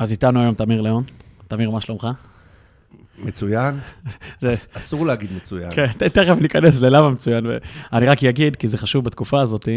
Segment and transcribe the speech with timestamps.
[0.00, 1.02] אז איתנו היום תמיר ליאון.
[1.48, 2.08] תמיר, מה שלומך?
[3.18, 3.78] מצוין.
[4.72, 5.70] אסור להגיד מצוין.
[5.72, 7.46] כן, תכף ניכנס ללמה מצוין.
[7.92, 9.68] אני רק אגיד, כי זה חשוב בתקופה הזאת,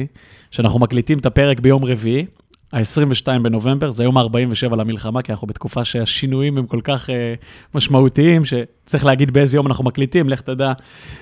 [0.51, 2.25] שאנחנו מקליטים את הפרק ביום רביעי,
[2.73, 7.33] ה-22 בנובמבר, זה יום ה-47 למלחמה, כי אנחנו בתקופה שהשינויים הם כל כך אה,
[7.75, 10.73] משמעותיים, שצריך להגיד באיזה יום אנחנו מקליטים, לך תדע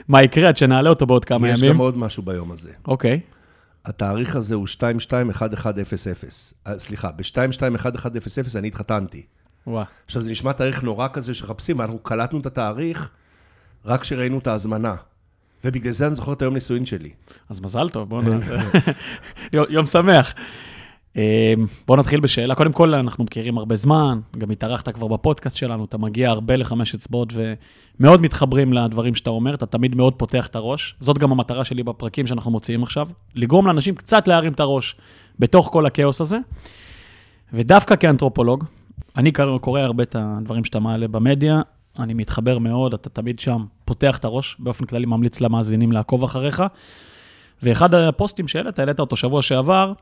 [0.08, 1.74] מה יקרה עד שנעלה אותו בעוד כמה יש ימים.
[1.74, 2.72] גם עוד משהו ביום הזה.
[2.88, 3.20] אוקיי,
[3.86, 6.30] התאריך הזה הוא 221100.
[6.68, 9.24] אה, סליחה, ב-221100 אני התחתנתי.
[9.68, 9.86] וואו.
[10.06, 13.10] עכשיו, זה נשמע תאריך נורא כזה שמחפשים, אנחנו קלטנו את התאריך
[13.86, 14.96] רק כשראינו את ההזמנה.
[15.64, 17.10] ובגלל זה אני זוכר את היום נישואין שלי.
[17.50, 18.58] אז מזל טוב, בואו נעשה.
[19.70, 20.34] יום שמח.
[21.18, 21.54] אה,
[21.88, 22.56] בואו נתחיל בשאלה.
[22.56, 26.96] קודם כל, אנחנו מכירים הרבה זמן, גם התארחת כבר בפודקאסט שלנו, אתה מגיע הרבה לחמש
[26.96, 30.96] אצבעות ומאוד מתחברים לדברים שאתה אומר, אתה תמיד מאוד פותח את הראש.
[31.00, 34.96] זאת גם המטרה שלי בפרקים שאנחנו מוציאים עכשיו, לגרום לאנשים קצת להרים את הראש
[35.40, 36.38] בתוך כל הכאוס הזה.
[37.54, 38.64] ודווקא כאנתרופולוג,
[39.18, 39.32] אני
[39.62, 41.62] קורא הרבה את הדברים שאתה מעלה במדיה,
[42.00, 46.64] אני מתחבר מאוד, אתה תמיד שם פותח את הראש, באופן כללי ממליץ למאזינים לעקוב אחריך.
[47.64, 49.94] ואחד הפוסטים שהעלית, העלית אותו שבוע שעבר,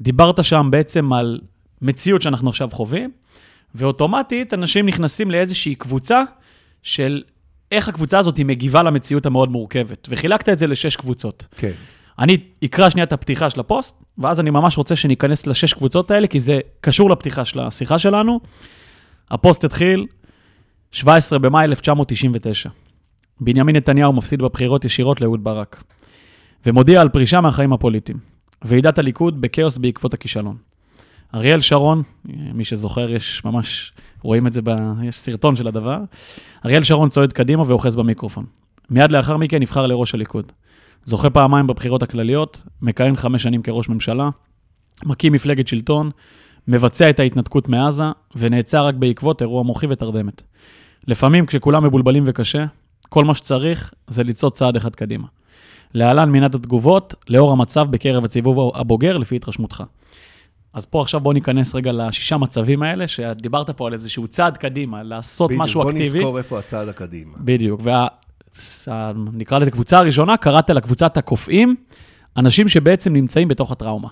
[0.00, 1.40] דיברת שם בעצם על
[1.82, 3.10] מציאות שאנחנו עכשיו חווים,
[3.74, 6.22] ואוטומטית אנשים נכנסים לאיזושהי קבוצה
[6.82, 7.22] של
[7.72, 10.08] איך הקבוצה הזאת היא מגיבה למציאות המאוד מורכבת.
[10.10, 11.46] וחילקת את זה לשש קבוצות.
[11.56, 11.72] כן.
[12.18, 16.26] אני אקרא שנייה את הפתיחה של הפוסט, ואז אני ממש רוצה שניכנס לשש קבוצות האלה,
[16.26, 18.40] כי זה קשור לפתיחה של השיחה שלנו.
[19.30, 20.06] הפוסט התחיל
[20.90, 22.70] 17 במאי 1999.
[23.40, 25.82] בנימין נתניהו מפסיד בבחירות ישירות לאהוד ברק,
[26.66, 28.33] ומודיע על פרישה מהחיים הפוליטיים.
[28.64, 30.56] ועידת הליכוד בכאוס בעקבות הכישלון.
[31.34, 34.70] אריאל שרון, מי שזוכר, יש ממש, רואים את זה, ב,
[35.02, 35.98] יש סרטון של הדבר.
[36.66, 38.44] אריאל שרון צועד קדימה ואוחז במיקרופון.
[38.90, 40.52] מיד לאחר מכן נבחר לראש הליכוד.
[41.04, 44.28] זוכה פעמיים בבחירות הכלליות, מכהן חמש שנים כראש ממשלה,
[45.04, 46.10] מקים מפלגת שלטון,
[46.68, 48.04] מבצע את ההתנתקות מעזה,
[48.36, 50.42] ונעצר רק בעקבות אירוע מוחי ותרדמת.
[51.08, 52.64] לפעמים, כשכולם מבולבלים וקשה,
[53.08, 55.26] כל מה שצריך זה לצעוד צעד אחד קדימה.
[55.94, 59.82] להלן מנת התגובות, לאור המצב בקרב הציבור הבוגר, לפי התרשמותך.
[60.72, 65.02] אז פה עכשיו בוא ניכנס רגע לשישה מצבים האלה, שדיברת פה על איזשהו צעד קדימה,
[65.02, 66.18] לעשות בדיוק, משהו בוא אקטיבי.
[66.18, 67.32] נזכור איפה הצעד הקדימה.
[67.38, 68.06] בדיוק, וה...
[69.32, 71.76] נקרא לזה קבוצה הראשונה, קראת לה קבוצת הקופאים,
[72.36, 74.08] אנשים שבעצם נמצאים בתוך הטראומה.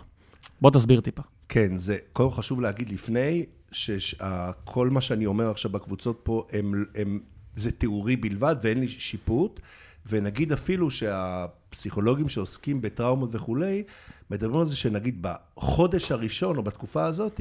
[0.61, 1.23] בוא תסביר טיפה.
[1.49, 6.85] כן, זה קודם כל חשוב להגיד לפני, שכל מה שאני אומר עכשיו בקבוצות פה, הם,
[6.97, 7.21] הם,
[7.57, 9.61] זה תיאורי בלבד ואין לי שיפוט,
[10.07, 10.89] ונגיד אפילו
[11.73, 13.83] שהפסיכולוגים שעוסקים בטראומות וכולי,
[14.31, 17.41] מדברים על זה שנגיד בחודש הראשון או בתקופה הזאת,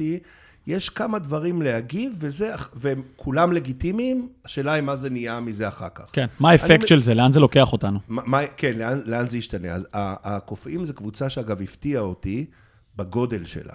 [0.66, 5.88] יש כמה דברים להגיב, וזה, והם כולם לגיטימיים, השאלה היא מה זה נהיה מזה אחר
[5.94, 6.04] כך.
[6.12, 7.14] כן, מה האפקט של זה?
[7.14, 7.98] לאן זה לוקח אותנו?
[8.08, 9.72] מה, מה- כן, לאן, לאן זה ישתנה?
[9.72, 12.46] אז הקופאים זו קבוצה שאגב הפתיעה אותי
[12.96, 13.74] בגודל שלה,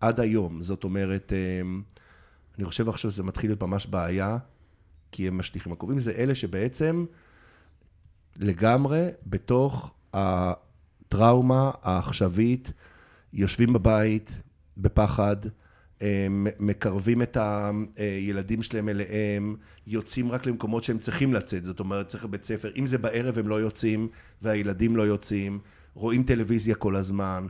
[0.00, 0.62] עד היום.
[0.62, 1.82] זאת אומרת, אמ,
[2.58, 4.38] אני חושב עכשיו שזה מתחיל להיות ממש בעיה,
[5.12, 5.72] כי הם משליכים.
[5.72, 7.04] הקובעים זה אלה שבעצם
[8.36, 12.72] לגמרי בתוך הטראומה העכשווית,
[13.32, 14.30] יושבים בבית
[14.76, 15.36] בפחד,
[16.00, 17.36] הם מקרבים את
[17.96, 19.56] הילדים שלהם אליהם,
[19.86, 23.48] יוצאים רק למקומות שהם צריכים לצאת, זאת אומרת, צריך לבית ספר, אם זה בערב הם
[23.48, 24.08] לא יוצאים
[24.42, 25.58] והילדים לא יוצאים,
[25.94, 27.46] רואים טלוויזיה כל הזמן,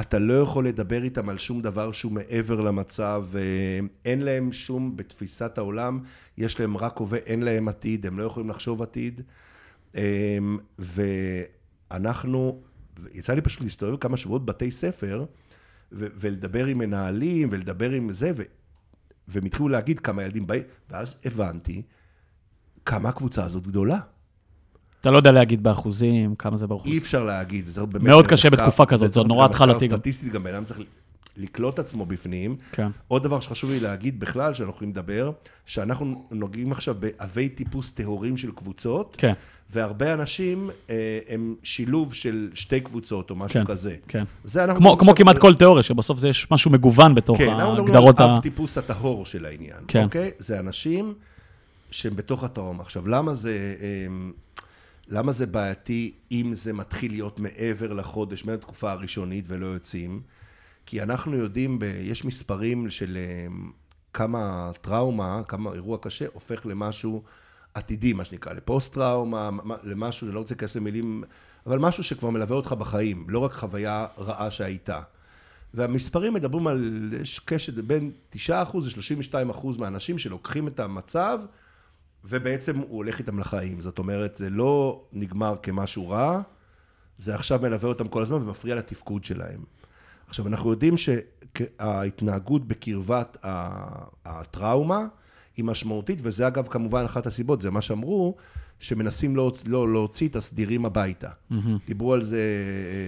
[0.00, 3.40] אתה לא יכול לדבר איתם על שום דבר שהוא מעבר למצב, אה,
[4.04, 6.00] אין להם שום, בתפיסת העולם,
[6.38, 9.20] יש להם רק הווה, אין להם עתיד, הם לא יכולים לחשוב עתיד.
[9.96, 10.58] אמ,
[11.90, 12.62] ואנחנו,
[13.14, 15.24] יצא לי פשוט להסתובב כמה שבועות בבתי ספר,
[15.92, 18.42] ו- ולדבר עם מנהלים, ולדבר עם זה, ו-
[19.28, 21.82] והם התחילו להגיד כמה ילדים באים, ואז הבנתי
[22.86, 23.98] כמה הקבוצה הזאת גדולה.
[25.00, 26.92] אתה לא יודע להגיד באחוזים, כמה זה באחוז.
[26.92, 28.04] אי אפשר להגיד, זה באמת...
[28.06, 29.96] מאוד קשה מחקר- בתקופה כזאת, זה נורא התחלתי גם.
[29.96, 30.80] סטטיסטית גם, בן אדם צריך
[31.36, 32.50] לקלוט עצמו בפנים.
[32.72, 32.88] כן.
[33.08, 35.32] עוד דבר שחשוב לי להגיד בכלל, שאנחנו יכולים לדבר,
[35.66, 39.32] שאנחנו נוגעים עכשיו בעבי טיפוס טהורים של קבוצות, כן,
[39.72, 43.96] והרבה אנשים אה, הם שילוב של שתי קבוצות או משהו כן, כזה.
[44.08, 44.24] כן.
[44.56, 47.94] אנחנו כמו, כמו כמעט כל תיאוריה, שבסוף זה יש משהו מגוון בתוך כן, אנחנו מדברים
[47.94, 48.36] ההגדרות על ה...
[48.36, 50.04] אב טיפוס הטהור של העניין, כן.
[50.04, 50.30] אוקיי?
[50.38, 51.14] זה אנשים
[51.90, 52.82] שהם בתוך הטראומה.
[52.82, 54.32] עכשיו, למה זה, אמ,
[55.08, 60.20] למה זה בעייתי אם זה מתחיל להיות מעבר לחודש, מהתקופה הראשונית ולא יוצאים?
[60.86, 63.70] כי אנחנו יודעים, ב, יש מספרים של אמ,
[64.14, 67.22] כמה טראומה, כמה אירוע קשה, הופך למשהו
[67.74, 71.24] עתידי, מה שנקרא, לפוסט-טראומה, מה- למשהו, אני לא רוצה להיכנס למילים,
[71.66, 75.00] אבל משהו שכבר מלווה אותך בחיים, לא רק חוויה רעה שהייתה.
[75.74, 77.10] והמספרים מדברים על,
[77.44, 81.38] קשת בין 9% ל-32% מהאנשים שלוקחים את המצב,
[82.24, 83.80] ובעצם הוא הולך איתם לחיים.
[83.80, 86.40] זאת אומרת, זה לא נגמר כמשהו רע,
[87.18, 89.64] זה עכשיו מלווה אותם כל הזמן ומפריע לתפקוד שלהם.
[90.28, 93.36] עכשיו, אנחנו יודעים שההתנהגות בקרבת
[94.24, 95.06] הטראומה
[95.56, 98.36] היא משמעותית, וזה אגב כמובן אחת הסיבות, זה מה שאמרו,
[98.78, 101.28] שמנסים לא, לא להוציא את הסדירים הביתה.
[101.86, 102.38] דיברו על זה...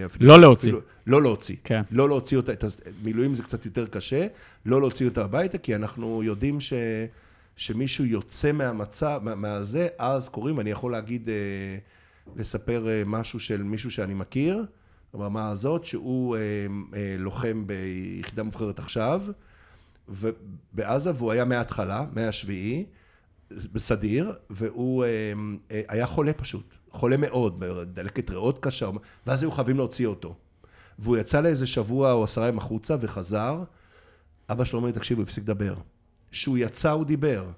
[0.01, 0.69] אה, אפילו- לא להוציא.
[0.69, 1.57] אפילו- לא להוציא.
[1.65, 1.83] כן.
[1.91, 4.27] לא להוציא אותה, את הס- מילואים זה קצת יותר קשה,
[4.67, 6.73] לא להוציא אותה הביתה, כי אנחנו יודעים ש,
[7.57, 11.35] שמישהו יוצא מהמצב, מה- מהזה, אז קוראים, ואני יכול להגיד, אה,
[12.37, 14.65] לספר אה, משהו של מישהו שאני מכיר,
[15.15, 16.41] ברמה הזאת, שהוא אה,
[16.97, 19.23] אה, לוחם ביחידה מובחרת עכשיו,
[20.09, 22.87] ובעזה, והוא היה מההתחלה, מהשביעי,
[23.51, 25.33] בסדיר, והוא אה,
[25.71, 28.91] אה, היה חולה פשוט, חולה מאוד, דלקת ריאות קשה,
[29.27, 30.35] ואז היו חייבים להוציא אותו.
[30.99, 33.65] והוא יצא לאיזה שבוע או עשרה ימים החוצה וחזר,
[34.51, 35.75] אבא שלו אומר לי, תקשיב, הוא הפסיק לדבר.
[36.31, 37.51] כשהוא יצא הוא דיבר.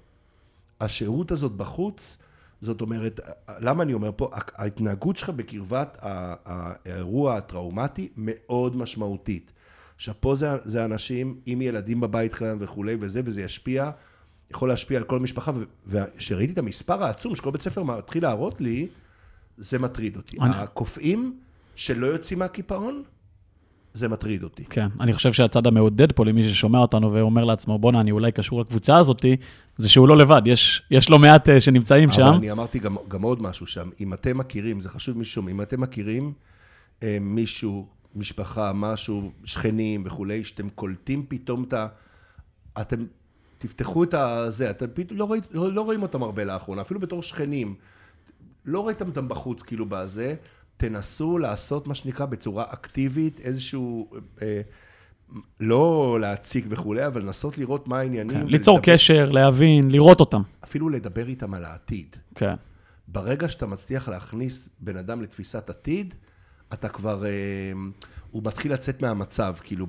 [0.81, 2.17] השהות הזאת בחוץ,
[2.61, 3.19] זאת אומרת,
[3.59, 9.53] למה אני אומר פה, ההתנהגות שלך בקרבת האירוע הטראומטי מאוד משמעותית.
[9.97, 13.89] עכשיו פה זה, זה אנשים עם ילדים בבית שלהם וכולי וזה, וזה ישפיע,
[14.51, 18.61] יכול להשפיע על כל המשפחה, ו- וכשראיתי את המספר העצום שכל בית ספר מתחיל להראות
[18.61, 18.87] לי,
[19.57, 20.37] זה מטריד אותי.
[20.41, 21.37] אני- הקופאים
[21.75, 23.03] שלא יוצאים מהקיפאון,
[23.93, 24.63] זה מטריד אותי.
[24.65, 28.61] כן, אני חושב שהצד המעודד פה למי ששומע אותנו ואומר לעצמו, בואנה, אני אולי קשור
[28.61, 29.35] לקבוצה הזאתי,
[29.77, 32.21] זה שהוא לא לבד, יש, יש לא מעט אה, שנמצאים שם.
[32.21, 35.51] אבל אני אמרתי גם, גם עוד משהו שם, אם אתם מכירים, זה חשוב מישהו שומע,
[35.51, 36.33] אם אתם מכירים
[37.03, 41.87] אה, מישהו, משפחה, משהו, שכנים וכולי, שאתם קולטים פתאום את ה...
[42.81, 43.05] אתם
[43.57, 47.23] תפתחו את הזה, אתם פתאום לא, רואים, לא, לא רואים אותם הרבה לאחרונה, אפילו בתור
[47.23, 47.75] שכנים.
[48.65, 50.35] לא ראיתם אותם בחוץ, כאילו בזה,
[50.77, 54.09] תנסו לעשות מה שנקרא בצורה אקטיבית, איזשהו,
[54.41, 54.61] אה,
[55.59, 58.37] לא להציג וכולי, אבל לנסות לראות מה העניינים.
[58.37, 60.41] כן, ליצור ולדבר- קשר, להבין, לראות אותם.
[60.63, 62.15] אפילו לדבר איתם על העתיד.
[62.35, 62.53] כן.
[63.07, 66.13] ברגע שאתה מצליח להכניס בן אדם לתפיסת עתיד,
[66.73, 67.31] אתה כבר, אה,
[68.31, 69.87] הוא מתחיל לצאת מהמצב, כאילו,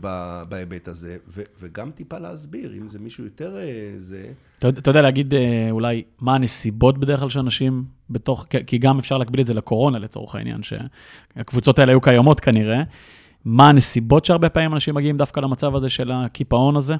[0.48, 4.26] בהיבט הזה, ו, וגם טיפה להסביר, אם זה מישהו יותר אה, זה...
[4.58, 8.98] אתה, יודע- אתה יודע להגיד אה, אולי מה הנסיבות בדרך כלל שאנשים בתוך, כי גם
[8.98, 12.82] אפשר להקביל את זה לקורונה לצורך העניין, שהקבוצות האלה היו קיימות כנראה.
[13.44, 16.94] מה הנסיבות שהרבה פעמים אנשים מגיעים דווקא למצב הזה של הקיפאון הזה?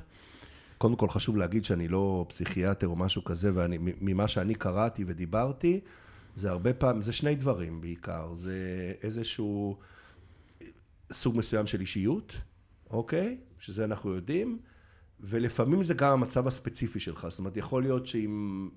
[0.79, 5.81] קודם כל חשוב להגיד שאני לא פסיכיאטר או משהו כזה, וממה שאני קראתי ודיברתי,
[6.39, 8.57] זה הרבה פעמים, זה שני דברים בעיקר, זה
[9.03, 9.77] איזשהו
[11.13, 12.33] סוג מסוים של אישיות,
[12.91, 13.37] אוקיי?
[13.61, 14.59] שזה אנחנו יודעים,
[15.21, 18.69] ולפעמים זה גם המצב הספציפי שלך, זאת אומרת, יכול להיות שאם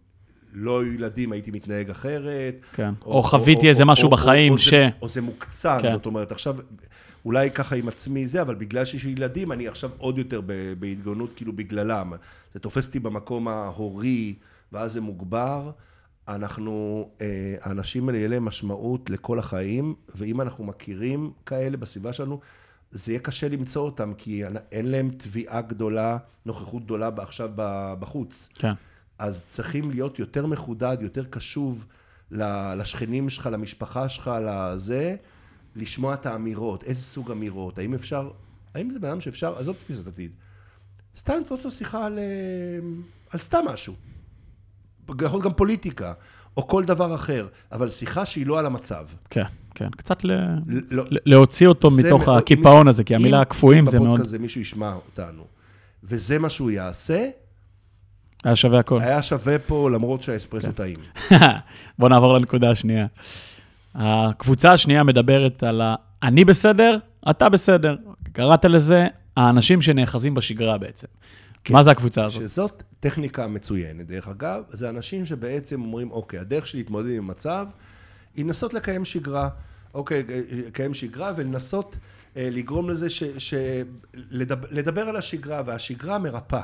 [0.53, 2.55] לא היו ילדים הייתי מתנהג אחרת.
[2.73, 2.93] כן.
[3.05, 5.91] או חוויתי איזה משהו בחיים או ש- זה, או זה מוקצן, כן.
[5.91, 6.55] זאת אומרת, עכשיו,
[7.25, 11.33] אולי ככה עם עצמי זה, אבל בגלל שיש ילדים, אני עכשיו עוד יותר ב- בהתגוננות,
[11.33, 12.13] כאילו בגללם.
[12.53, 14.35] זה תופס אותי במקום ההורי,
[14.71, 15.71] ואז זה מוגבר.
[16.27, 22.39] אנחנו, אה, האנשים האלה יהיה להם משמעות לכל החיים, ואם אנחנו מכירים כאלה בסביבה שלנו,
[22.91, 27.49] זה יהיה קשה למצוא אותם, כי אין להם תביעה גדולה, נוכחות גדולה עכשיו
[27.99, 28.49] בחוץ.
[28.53, 28.73] כן.
[29.19, 31.85] אז צריכים להיות יותר מחודד, יותר קשוב
[32.31, 35.15] לשכנים שלך, למשפחה שלך, לזה,
[35.75, 38.31] לשמוע את האמירות, איזה סוג אמירות, האם אפשר,
[38.75, 40.31] האם זה בן אדם שאפשר, עזוב תפיסת עתיד,
[41.15, 42.23] סתם לתפוס לו שיחה על, אה,
[43.29, 43.93] על סתם משהו,
[45.25, 46.13] יכול להיות גם פוליטיקה,
[46.57, 49.05] או כל דבר אחר, אבל שיחה שהיא לא על המצב.
[49.29, 49.43] כן,
[49.75, 49.89] כן.
[49.97, 50.31] קצת ל...
[50.91, 54.09] לא, להוציא אותו מתוך מאוד- הקיפאון אם- הזה, כי אם- המילה הקפואים זה אם מאוד...
[54.13, 55.43] בפודקאסט הזה מישהו ישמע אותנו,
[56.03, 57.27] וזה מה שהוא יעשה,
[58.43, 59.01] היה שווה הכל.
[59.01, 60.99] היה שווה פה למרות שהאספרסו טעים.
[61.99, 63.05] בוא נעבור לנקודה השנייה.
[63.95, 65.95] הקבוצה השנייה מדברת על ה...
[66.23, 66.97] אני בסדר,
[67.29, 67.95] אתה בסדר.
[68.33, 71.07] קראת לזה האנשים שנאחזים בשגרה בעצם.
[71.63, 71.73] כן.
[71.73, 72.41] מה זה הקבוצה הזאת?
[72.41, 74.07] שזאת טכניקה מצוינת.
[74.07, 77.67] דרך אגב, זה אנשים שבעצם אומרים, אוקיי, הדרך שלי להתמודד עם מצב,
[78.35, 79.49] היא לנסות לקיים שגרה.
[79.93, 80.23] אוקיי,
[80.67, 81.95] לקיים שגרה ולנסות
[82.37, 83.23] אה, לגרום לזה ש...
[83.37, 83.53] ש
[84.13, 86.61] לדבר, לדבר על השגרה, והשגרה מרפאה.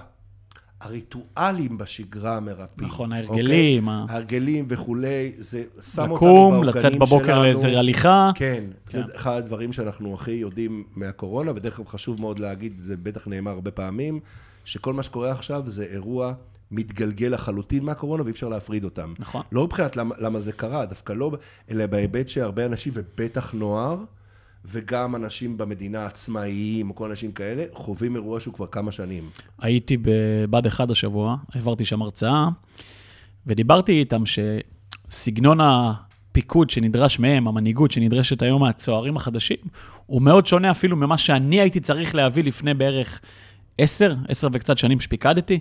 [0.81, 2.87] הריטואלים בשגרה מרפאים.
[2.87, 4.15] נכון, ההרגלים, אוקיי?
[4.15, 7.43] ההרגלים וכולי, זה שם אותנו לקום, בעוגנים לצאת בבוקר שלנו.
[7.43, 8.31] לאיזה הליכה.
[8.35, 9.15] כן, זה כן.
[9.15, 13.71] אחד הדברים שאנחנו הכי יודעים מהקורונה, ודרך אגב חשוב מאוד להגיד, זה בטח נאמר הרבה
[13.71, 14.19] פעמים,
[14.67, 16.33] שכל מה שקורה עכשיו זה אירוע
[16.71, 19.13] מתגלגל לחלוטין מהקורונה ואי אפשר להפריד אותם.
[19.19, 19.41] נכון.
[19.51, 21.31] לא מבחינת למה, למה זה קרה, דווקא לא,
[21.71, 23.97] אלא בהיבט שהרבה אנשים, ובטח נוער,
[24.65, 29.29] וגם אנשים במדינה עצמאיים, או כל אנשים כאלה, חווים אירוע שהוא כבר כמה שנים.
[29.61, 32.47] הייתי בבה"ד 1 השבוע, העברתי שם הרצאה,
[33.47, 39.57] ודיברתי איתם שסגנון הפיקוד שנדרש מהם, המנהיגות שנדרשת היום מהצוערים החדשים,
[40.05, 43.21] הוא מאוד שונה אפילו ממה שאני הייתי צריך להביא לפני בערך
[43.77, 45.59] עשר, עשר וקצת שנים שפיקדתי.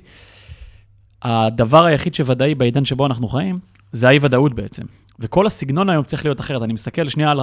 [1.23, 3.59] הדבר היחיד שוודאי בעידן שבו אנחנו חיים,
[3.93, 4.83] זה האי-ודאות בעצם.
[5.19, 6.63] וכל הסגנון היום צריך להיות אחרת.
[6.63, 7.41] אני מסתכל שנייה על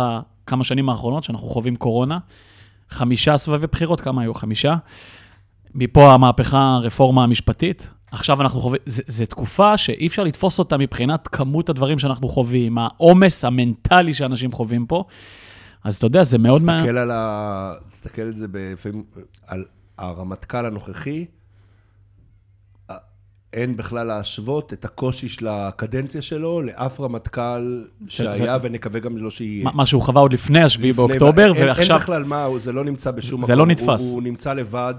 [0.47, 2.17] כמה שנים האחרונות שאנחנו חווים קורונה.
[2.89, 4.33] חמישה סבבי בחירות, כמה היו?
[4.33, 4.75] חמישה.
[5.75, 7.89] מפה המהפכה, הרפורמה המשפטית.
[8.11, 13.45] עכשיו אנחנו חווים, זו תקופה שאי אפשר לתפוס אותה מבחינת כמות הדברים שאנחנו חווים, העומס
[13.45, 15.03] המנטלי שאנשים חווים פה.
[15.83, 16.61] אז אתה יודע, זה מאוד...
[16.61, 17.01] תסתכל מה...
[17.01, 17.73] על ה...
[17.91, 19.03] תסתכל על זה לפעמים,
[19.47, 19.65] על
[20.03, 21.25] הרמטכ"ל הנוכחי,
[23.53, 28.57] אין בכלל להשוות את הקושי של הקדנציה שלו לאף רמטכ"ל שהיה.
[28.61, 29.69] ונקווה גם לא שיהיה.
[29.73, 31.95] מה שהוא חווה עוד לפני ה-7 באוקטובר, ועכשיו...
[31.95, 33.47] אין בכלל מה, זה לא נמצא בשום מקום.
[33.47, 34.01] זה לא נתפס.
[34.01, 34.93] הוא, הוא נמצא לבד,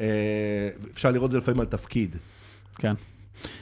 [0.00, 2.16] אה, אפשר לראות את זה לפעמים על תפקיד.
[2.78, 2.94] כן.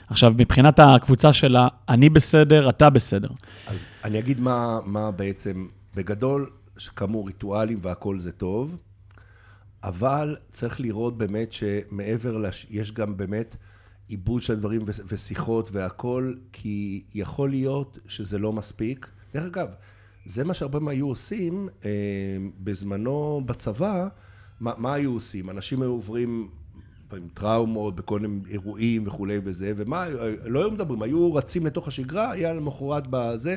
[0.09, 3.29] עכשיו, מבחינת הקבוצה שלה, אני בסדר, אתה בסדר.
[3.67, 6.49] אז אני אגיד מה, מה בעצם, בגדול,
[6.95, 8.77] כאמור, ריטואלים והכול זה טוב,
[9.83, 12.67] אבל צריך לראות באמת שמעבר, לש...
[12.69, 13.55] יש גם באמת
[14.07, 19.07] עיבוד של הדברים ו- ושיחות והכול, כי יכול להיות שזה לא מספיק.
[19.33, 19.67] דרך אגב,
[20.25, 21.89] זה מה שהרבה מהם היו עושים אה,
[22.59, 24.07] בזמנו בצבא,
[24.59, 25.49] מה, מה היו עושים?
[25.49, 26.49] אנשים היו עוברים
[27.11, 30.05] עם טראומות, בכל מיני אירועים וכולי וזה, ומה,
[30.45, 33.55] לא היו מדברים, היו רצים לתוך השגרה, היה למחרת בזה.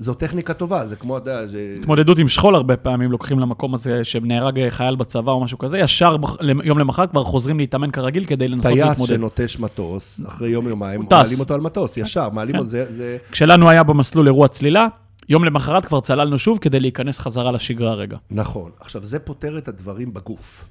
[0.00, 1.74] זו טכניקה טובה, זה כמו, אתה יודע, זה...
[1.78, 6.16] התמודדות עם שכול הרבה פעמים לוקחים למקום הזה שנהרג חייל בצבא או משהו כזה, ישר
[6.64, 8.96] יום למחרת כבר חוזרים להתאמן כרגיל כדי לנסות להתמודד.
[8.96, 12.58] טייס שנוטש מטוס, אחרי יום-יומיים, מעלים אותו על מטוס, ישר, מעלים כן.
[12.58, 13.16] אותו, זה...
[13.30, 14.86] כשלנו היה במסלול אירוע צלילה,
[15.28, 18.16] יום למחרת כבר צללנו שוב כדי להיכנס חזרה לשגרה רגע.
[18.30, 18.70] נכון.
[18.80, 20.64] עכשיו, זה פותר את הדברים בגוף.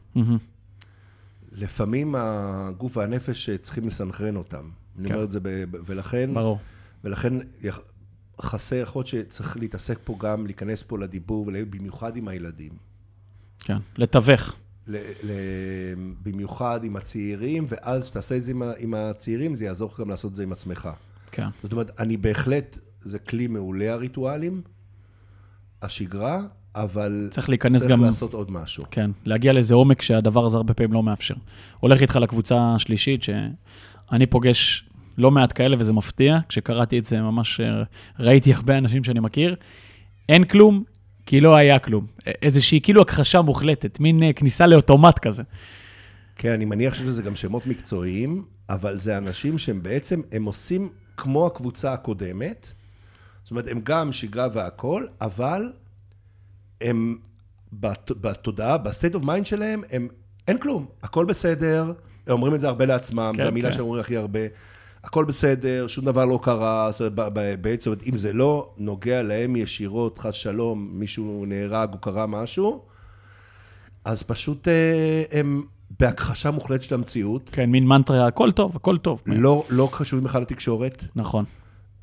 [1.52, 4.64] לפעמים הגוף והנפש צריכים לסנכרן אותם.
[5.00, 5.24] אני אומר כן.
[5.24, 5.40] את זה,
[5.86, 6.30] ולכן...
[6.34, 6.60] ברור.
[7.04, 7.34] ולכן
[8.42, 12.72] חסר, יכול להיות שצריך להתעסק פה גם, להיכנס פה לדיבור, במיוחד עם הילדים.
[13.60, 14.56] כן, לתווך.
[14.88, 15.32] ל, ל,
[16.24, 20.32] במיוחד עם הצעירים, ואז כשתעשה את זה עם, עם הצעירים, זה יעזור לך גם לעשות
[20.32, 20.90] את זה עם עצמך.
[21.32, 21.48] כן.
[21.64, 24.62] זאת אומרת, אני בהחלט, זה כלי מעולה הריטואלים,
[25.82, 26.42] השגרה,
[26.76, 28.04] אבל צריך להיכנס צריך גם...
[28.04, 28.84] לעשות עוד משהו.
[28.92, 31.36] כן, להגיע לאיזה עומק שהדבר הזה הרבה פעמים לא מאפשר.
[31.80, 34.89] הולך איתך לקבוצה השלישית, שאני פוגש
[35.20, 36.38] לא מעט כאלה, וזה מפתיע.
[36.50, 37.84] כשקראתי את זה, ממש אה,
[38.20, 39.56] ראיתי הרבה אנשים שאני מכיר.
[40.30, 40.84] אין כלום,
[41.26, 42.06] כי לא היה כלום.
[42.42, 45.44] איזושהי כאילו הכחשה מוחלטת, מין אה, כניסה לאוטומט כזה.
[46.36, 51.48] כן, אני מניח שזה גם שמות מקצועיים, אבל זה אנשים שהם בעצם, הם עושים כמו
[51.48, 52.72] הקבוצה הקודמת.
[53.44, 55.72] זאת אומרת, הם גם שגרה והכול, אבל
[56.82, 57.18] הם
[57.72, 60.08] בתודעה, ב state of mind שלהם, הם,
[60.48, 61.94] אין כלום, הכל בסדר,
[62.28, 63.76] הם אומרים את זה הרבה לעצמם, כן, זו המילה כן.
[63.76, 64.40] שהם אומרים הכי הרבה.
[65.04, 70.18] הכל בסדר, שום דבר לא קרה, זאת אומרת, בעצם, אם זה לא נוגע להם ישירות,
[70.18, 72.82] חס שלום, מישהו נהרג או קרה משהו,
[74.06, 75.64] אז פשוט אה, הם
[76.00, 77.50] בהכחשה מוחלטת של המציאות.
[77.54, 79.24] כן, מין מנטרה, הכל טוב, הכל טוב.
[79.26, 81.04] לא, לא חשובים בכלל לתקשורת.
[81.16, 81.46] נכון.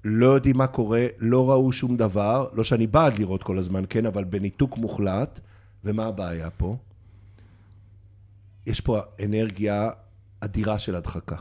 [0.04, 4.06] לא יודעים מה קורה, לא ראו שום דבר, לא שאני בעד לראות כל הזמן, כן,
[4.06, 5.40] אבל בניתוק מוחלט.
[5.86, 6.76] ומה הבעיה פה?
[8.66, 9.90] יש פה אנרגיה
[10.40, 11.36] אדירה של הדחקה.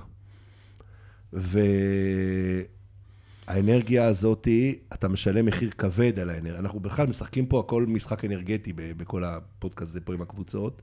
[3.48, 4.48] והאנרגיה הזאת,
[4.94, 6.60] אתה משלם מחיר כבד על האנרגיה.
[6.60, 10.82] אנחנו בכלל משחקים פה הכל משחק אנרגטי בכל הפודקאסט הזה פה עם הקבוצות,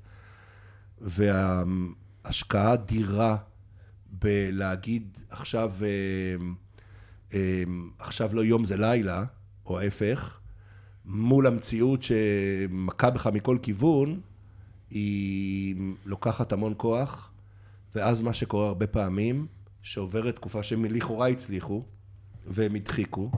[1.01, 3.37] וההשקעה אדירה
[4.13, 5.89] בלהגיד עכשיו, אה,
[7.35, 7.63] אה,
[7.99, 9.25] עכשיו לא יום זה לילה,
[9.67, 10.39] או ההפך,
[11.05, 14.21] מול המציאות שמכה בך מכל כיוון,
[14.91, 17.31] היא לוקחת המון כוח,
[17.95, 19.47] ואז מה שקורה הרבה פעמים,
[19.83, 21.85] שעוברת תקופה שהם לכאורה הצליחו,
[22.47, 23.31] והם הדחיקו,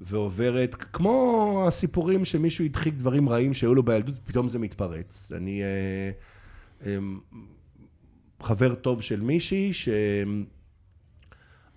[0.00, 5.32] ועוברת, כמו הסיפורים שמישהו הדחיק דברים רעים שהיו לו בילדות, פתאום זה מתפרץ.
[5.36, 6.10] אני אה,
[6.86, 6.98] אה,
[8.42, 9.70] חבר טוב של מישהי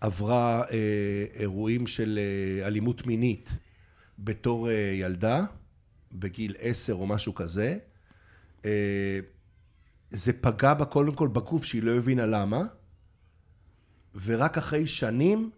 [0.01, 3.49] שעברה אה, אירועים של אה, אלימות מינית
[4.19, 5.45] בתור אה, ילדה,
[6.11, 7.77] בגיל עשר או משהו כזה.
[8.65, 9.19] אה,
[10.09, 12.63] זה פגע בה קודם כל בגוף שהיא לא הבינה למה.
[14.25, 15.49] ורק אחרי שנים,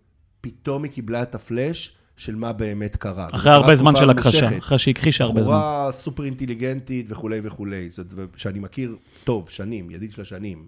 [0.42, 3.28] פתאום היא קיבלה את הפלאש של מה באמת קרה.
[3.32, 5.54] אחרי הרבה זמן של הכחשה, אחרי שהכחישה הרבה זמן.
[5.54, 10.68] בחורה סופר אינטליגנטית וכולי וכולי, זאת שאני מכיר טוב, שנים, ידיד שלה שנים,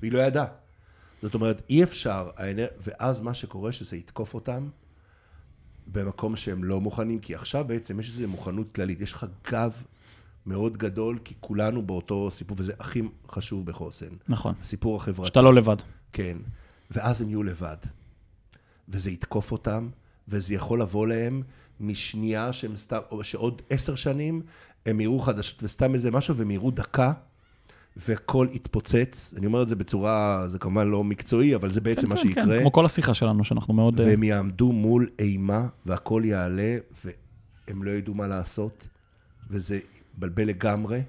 [0.00, 0.46] והיא לא ידעה.
[1.22, 2.30] זאת אומרת, אי אפשר,
[2.86, 4.68] ואז מה שקורה שזה יתקוף אותם
[5.86, 9.72] במקום שהם לא מוכנים, כי עכשיו בעצם יש איזו מוכנות כללית, יש לך גב
[10.46, 14.06] מאוד גדול, כי כולנו באותו סיפור, וזה הכי חשוב בחוסן.
[14.28, 14.54] נכון.
[14.60, 15.26] הסיפור החברתי.
[15.26, 15.76] שאתה לא לבד.
[16.12, 16.36] כן.
[16.92, 17.76] ואז הם יהיו לבד.
[18.88, 19.88] וזה יתקוף אותם,
[20.28, 21.42] וזה יכול לבוא להם
[21.80, 24.42] משנייה שהם סתם, או שעוד עשר שנים
[24.86, 27.12] הם יראו חדשות וסתם איזה משהו, והם יראו דקה,
[27.96, 29.34] והכל יתפוצץ.
[29.36, 32.22] אני אומר את זה בצורה, זה כמובן לא מקצועי, אבל זה בעצם כן, מה כן,
[32.22, 32.44] שיקרה.
[32.44, 34.00] כן, כמו כל השיחה שלנו, שאנחנו מאוד...
[34.00, 38.88] אה, והם יעמדו מול אימה, והכל יעלה, והם לא ידעו מה לעשות,
[39.50, 39.78] וזה
[40.16, 41.02] יבלבל לגמרי.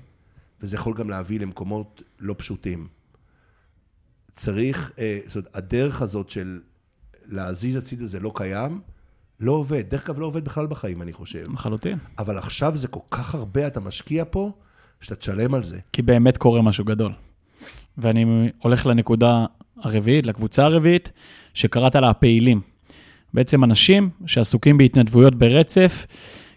[0.63, 2.87] וזה יכול גם להביא למקומות לא פשוטים.
[4.35, 6.59] צריך, אה, זאת אומרת, הדרך הזאת של
[7.25, 8.81] להזיז הצידה זה לא קיים,
[9.39, 9.83] לא עובד.
[9.89, 11.43] דרך אגב, לא עובד בכלל בחיים, אני חושב.
[11.53, 11.97] לחלוטין.
[12.19, 14.51] אבל עכשיו זה כל כך הרבה, אתה משקיע פה,
[15.01, 15.79] שאתה תשלם על זה.
[15.93, 17.11] כי באמת קורה משהו גדול.
[17.97, 19.45] ואני הולך לנקודה
[19.77, 21.11] הרביעית, לקבוצה הרביעית,
[21.53, 22.61] שקראת לה הפעילים.
[23.33, 26.05] בעצם אנשים שעסוקים בהתנדבויות ברצף,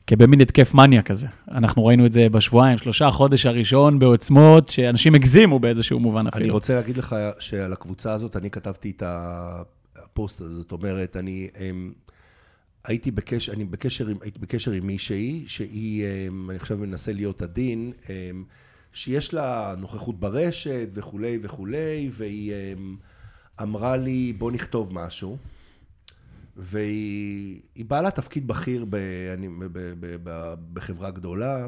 [0.07, 1.27] כבמין התקף מניה כזה.
[1.51, 6.45] אנחנו ראינו את זה בשבועיים, שלושה, חודש הראשון בעוצמות, שאנשים הגזימו באיזשהו מובן אפילו.
[6.45, 9.03] אני רוצה להגיד לך שעל הקבוצה הזאת, אני כתבתי את
[9.97, 11.49] הפוסט הזה, זאת אומרת, אני...
[11.61, 11.93] אמ,
[12.85, 17.93] הייתי בקשר, אני בקשר, הייתי בקשר עם מישהי, שהיא, אמ, אני חושב, מנסה להיות עדין,
[18.11, 18.45] אמ,
[18.93, 22.53] שיש לה נוכחות ברשת וכולי וכולי, והיא
[23.63, 25.37] אמרה לי, בוא נכתוב משהו.
[26.57, 28.95] והיא באה לה תפקיד בכיר ב,
[29.35, 29.65] אני, ב,
[30.01, 31.67] ב, ב, בחברה גדולה,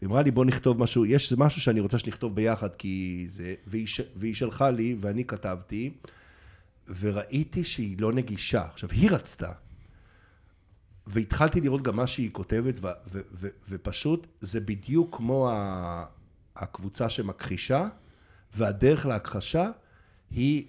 [0.00, 3.54] והיא אמרה לי, בוא נכתוב משהו, יש משהו שאני רוצה שנכתוב ביחד, כי זה...
[3.66, 5.92] והיא, והיא שלחה לי, ואני כתבתי,
[7.00, 8.64] וראיתי שהיא לא נגישה.
[8.72, 9.52] עכשיו, היא רצתה,
[11.06, 16.04] והתחלתי לראות גם מה שהיא כותבת, ו, ו, ו, ופשוט זה בדיוק כמו ה,
[16.56, 17.88] הקבוצה שמכחישה,
[18.54, 19.70] והדרך להכחשה
[20.30, 20.64] היא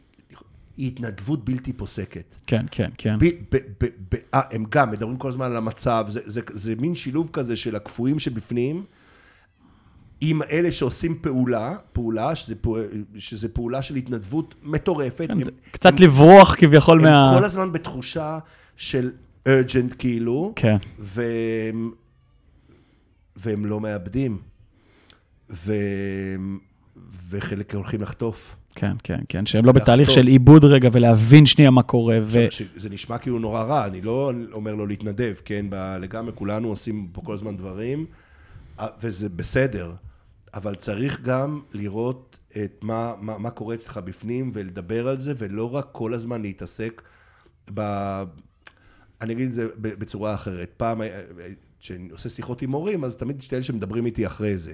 [0.78, 2.36] היא התנדבות בלתי פוסקת.
[2.48, 3.18] כן, כן, כן.
[3.18, 6.76] ב, ב, ב, ב, 아, הם גם מדברים כל הזמן על המצב, זה, זה, זה
[6.76, 8.86] מין שילוב כזה של הקפואים שבפנים,
[10.22, 12.56] עם אלה שעושים פעולה, פעולה, שזה,
[13.18, 15.28] שזה פעולה של התנדבות מטורפת.
[15.28, 17.32] כן, הם, זה קצת הם, לברוח כביכול הם מה...
[17.32, 18.40] הם כל הזמן בתחושה
[18.76, 19.12] של
[19.48, 20.78] urgent כאילו, כן.
[21.00, 21.92] והם,
[23.36, 24.38] והם לא מאבדים,
[25.50, 25.74] ו,
[27.30, 28.56] וחלק הולכים לחטוף.
[28.80, 32.18] כן, כן, כן, שהם לא בתהליך של עיבוד רגע ולהבין שנייה מה קורה.
[32.22, 32.48] ו...
[32.76, 35.66] זה נשמע כאילו נורא רע, אני לא אומר לו להתנדב, כן?
[36.02, 38.06] לגמרי כולנו עושים פה כל הזמן דברים,
[39.02, 39.94] וזה בסדר,
[40.54, 45.76] אבל צריך גם לראות את מה, מה, מה קורה אצלך בפנים ולדבר על זה, ולא
[45.76, 47.02] רק כל הזמן להתעסק
[47.74, 47.82] ב...
[49.22, 50.74] אני אגיד את זה בצורה אחרת.
[50.78, 51.02] פעם,
[51.80, 54.74] כשאני עושה שיחות עם הורים, אז תמיד יש כאלה שמדברים איתי אחרי זה.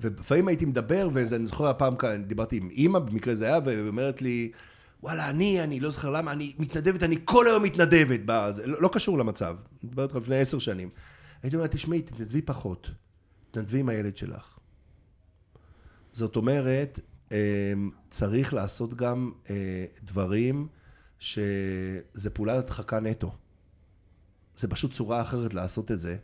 [0.00, 4.22] ולפעמים הייתי מדבר, ואני זוכר הפעם כאן, דיברתי עם אימא, במקרה זה היה, והיא אומרת
[4.22, 4.52] לי,
[5.02, 8.20] וואלה, אני, אני לא זוכר למה, אני מתנדבת, אני כל היום מתנדבת.
[8.26, 10.90] בזה, לא, לא קשור למצב, אני מדבר איתך לפני עשר שנים.
[11.42, 12.90] הייתי אומר, תשמעי, תתנדבי פחות,
[13.50, 14.58] תתנדבי עם הילד שלך.
[16.12, 17.00] זאת אומרת,
[17.32, 20.68] אמ, צריך לעשות גם אה, דברים
[21.18, 23.34] שזה פעולת הדחקה נטו.
[24.58, 26.16] זה פשוט צורה אחרת לעשות את זה,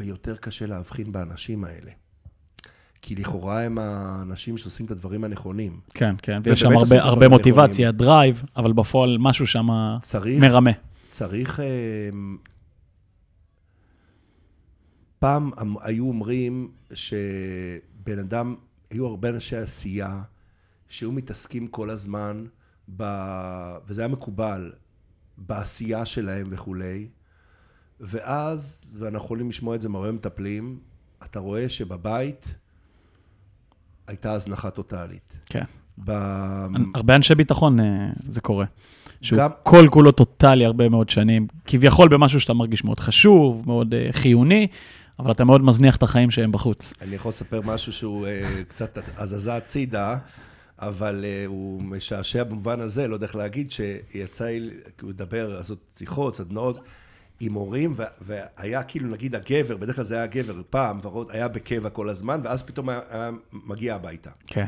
[0.00, 1.90] ויותר קשה להבחין באנשים האלה.
[3.02, 5.80] כי לכאורה הם האנשים שעושים את הדברים הנכונים.
[5.94, 9.66] כן, כן, ויש שם הרבה, הרבה מוטיבציה, drive, אבל בפועל משהו שם
[10.40, 10.70] מרמה.
[11.10, 11.60] צריך...
[11.60, 12.10] אה,
[15.18, 15.50] פעם
[15.82, 18.54] היו אומרים שבן אדם,
[18.90, 20.22] היו הרבה אנשי עשייה
[20.88, 22.44] שהיו מתעסקים כל הזמן,
[22.96, 23.04] ב...
[23.86, 24.72] וזה היה מקובל,
[25.38, 27.08] בעשייה שלהם וכולי,
[28.00, 30.78] ואז, ואנחנו יכולים לשמוע את זה מהרבה מטפלים,
[31.24, 32.54] אתה רואה שבבית
[34.08, 35.36] הייתה הזנחה טוטאלית.
[35.46, 35.64] כן.
[36.04, 36.10] ב...
[36.94, 37.84] הרבה אנשי ביטחון אה,
[38.28, 38.64] זה קורה.
[39.22, 39.50] שהוא גם...
[39.62, 44.66] כל כולו טוטאלי הרבה מאוד שנים, כביכול במשהו שאתה מרגיש מאוד חשוב, מאוד uh, חיוני,
[45.18, 46.94] אבל אתה מאוד מזניח את החיים שהם בחוץ.
[47.00, 50.16] אני יכול לספר משהו שהוא uh, קצת הזזה הצידה,
[50.78, 54.70] אבל uh, הוא משעשע במובן הזה, לא יודע איך להגיד, שיצא לי,
[55.02, 56.78] הוא לדבר, לעשות שיחות, סדנאות.
[57.40, 61.90] עם הורים, והיה כאילו, נגיד, הגבר, בדרך כלל זה היה הגבר, פעם, ורוד, היה בקבע
[61.90, 64.30] כל הזמן, ואז פתאום היה, היה מגיע הביתה.
[64.46, 64.66] כן.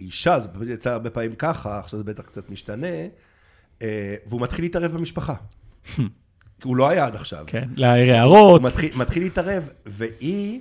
[0.00, 3.06] והאישה, זה יצא הרבה פעמים ככה, עכשיו זה בטח קצת משתנה,
[3.82, 5.34] אה, והוא מתחיל להתערב במשפחה.
[6.64, 7.44] הוא לא היה עד עכשיו.
[7.46, 8.60] כן, להעיר הערות.
[8.60, 10.60] הוא מתחיל, מתחיל להתערב, והיא...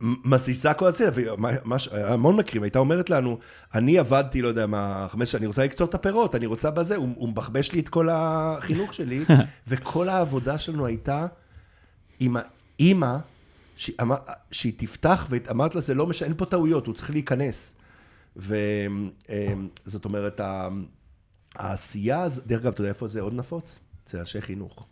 [0.00, 3.38] מזיזה כל הצד, והמון מקרים, הייתה אומרת לנו,
[3.74, 6.96] אני עבדתי, לא יודע מה, חמש שנים, אני רוצה לקצור את הפירות, אני רוצה בזה,
[6.96, 9.24] הוא, הוא מבחבש לי את כל החינוך שלי,
[9.68, 11.26] וכל העבודה שלנו הייתה
[12.20, 13.16] עם האימא,
[14.50, 17.74] שהיא תפתח, ואמרת לה, זה לא משנה, אין פה טעויות, הוא צריך להיכנס.
[18.36, 20.40] וזאת אומרת,
[21.54, 23.78] העשייה, דרך אגב, אתה יודע איפה זה עוד נפוץ?
[24.04, 24.86] אצל אנשי חינוך.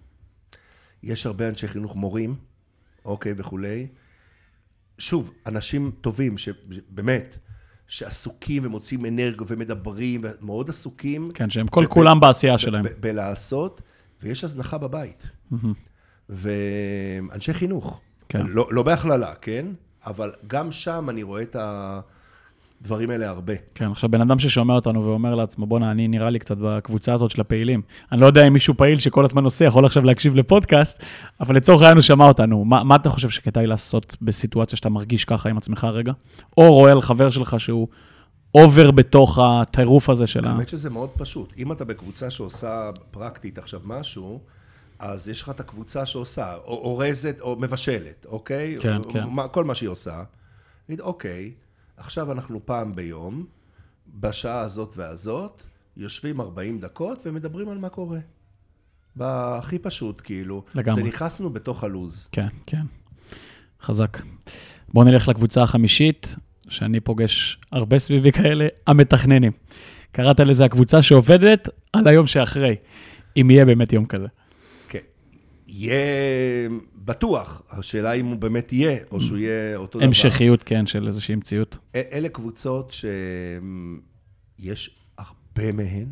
[1.03, 2.35] יש הרבה אנשי חינוך, מורים,
[3.05, 3.87] אוקיי, וכולי.
[4.99, 7.37] שוב, אנשים טובים, שבאמת,
[7.87, 11.31] שעסוקים ומוצאים אנרגיה ומדברים, ומאוד עסוקים.
[11.35, 12.85] כן, שהם כל כולם בעשייה שלהם.
[13.01, 13.83] בלעשות,
[14.23, 15.29] ויש הזנחה בבית.
[16.29, 18.01] ואנשי חינוך.
[18.29, 18.47] כן.
[18.47, 19.67] לא, לא בהכללה, כן?
[20.07, 22.01] אבל גם שם אני רואה את, ה,
[22.81, 23.53] הדברים האלה הרבה.
[23.75, 27.31] כן, עכשיו, בן אדם ששומע אותנו ואומר לעצמו, בואנה, אני נראה לי קצת בקבוצה הזאת
[27.31, 27.83] של הפעילים.
[28.13, 31.03] אני לא יודע אם מישהו פעיל שכל הזמן עושה, יכול עכשיו להקשיב לפודקאסט,
[31.41, 32.65] אבל לצורך העניין הוא שמע אותנו.
[32.65, 36.13] מה, מה אתה חושב שכדאי לעשות בסיטואציה שאתה מרגיש ככה עם עצמך רגע?
[36.57, 37.89] או רואה על חבר שלך שהוא
[38.55, 40.49] אובר בתוך הטירוף הזה של ה...
[40.49, 41.53] האמת שזה מאוד פשוט.
[41.59, 44.41] אם אתה בקבוצה שעושה פרקטית עכשיו משהו,
[44.99, 48.77] אז יש לך את הקבוצה שעושה, או אורזת או מבשלת, אוקיי?
[48.81, 49.25] כן, או, כן.
[49.31, 50.23] מה, כל מה שהיא עושה.
[50.89, 51.53] נגיד, אוקיי,
[51.99, 53.47] עכשיו אנחנו פעם ביום,
[54.21, 55.63] בשעה הזאת והזאת,
[55.97, 58.19] יושבים 40 דקות ומדברים על מה קורה.
[59.17, 60.65] בהכי פשוט, כאילו.
[60.75, 61.03] לגמרי.
[61.03, 62.29] זה נכנסנו בתוך הלוז.
[62.33, 62.83] כן, כן.
[63.83, 64.19] חזק.
[64.89, 66.37] בואו נלך לקבוצה החמישית,
[66.69, 69.53] שאני פוגש הרבה סביבי כאלה, המתכננים.
[70.13, 72.77] קראת לזה הקבוצה שעובדת על היום שאחרי,
[73.37, 74.27] אם יהיה באמת יום כזה.
[74.89, 74.99] כן.
[75.67, 76.69] יהיה
[77.09, 80.07] בטוח, השאלה אם הוא באמת יהיה, או שהוא יהיה אותו דבר.
[80.07, 81.79] המשכיות, כן, של איזושהי מציאות.
[81.95, 82.95] אלה קבוצות
[84.59, 86.11] שיש הרבה מהן,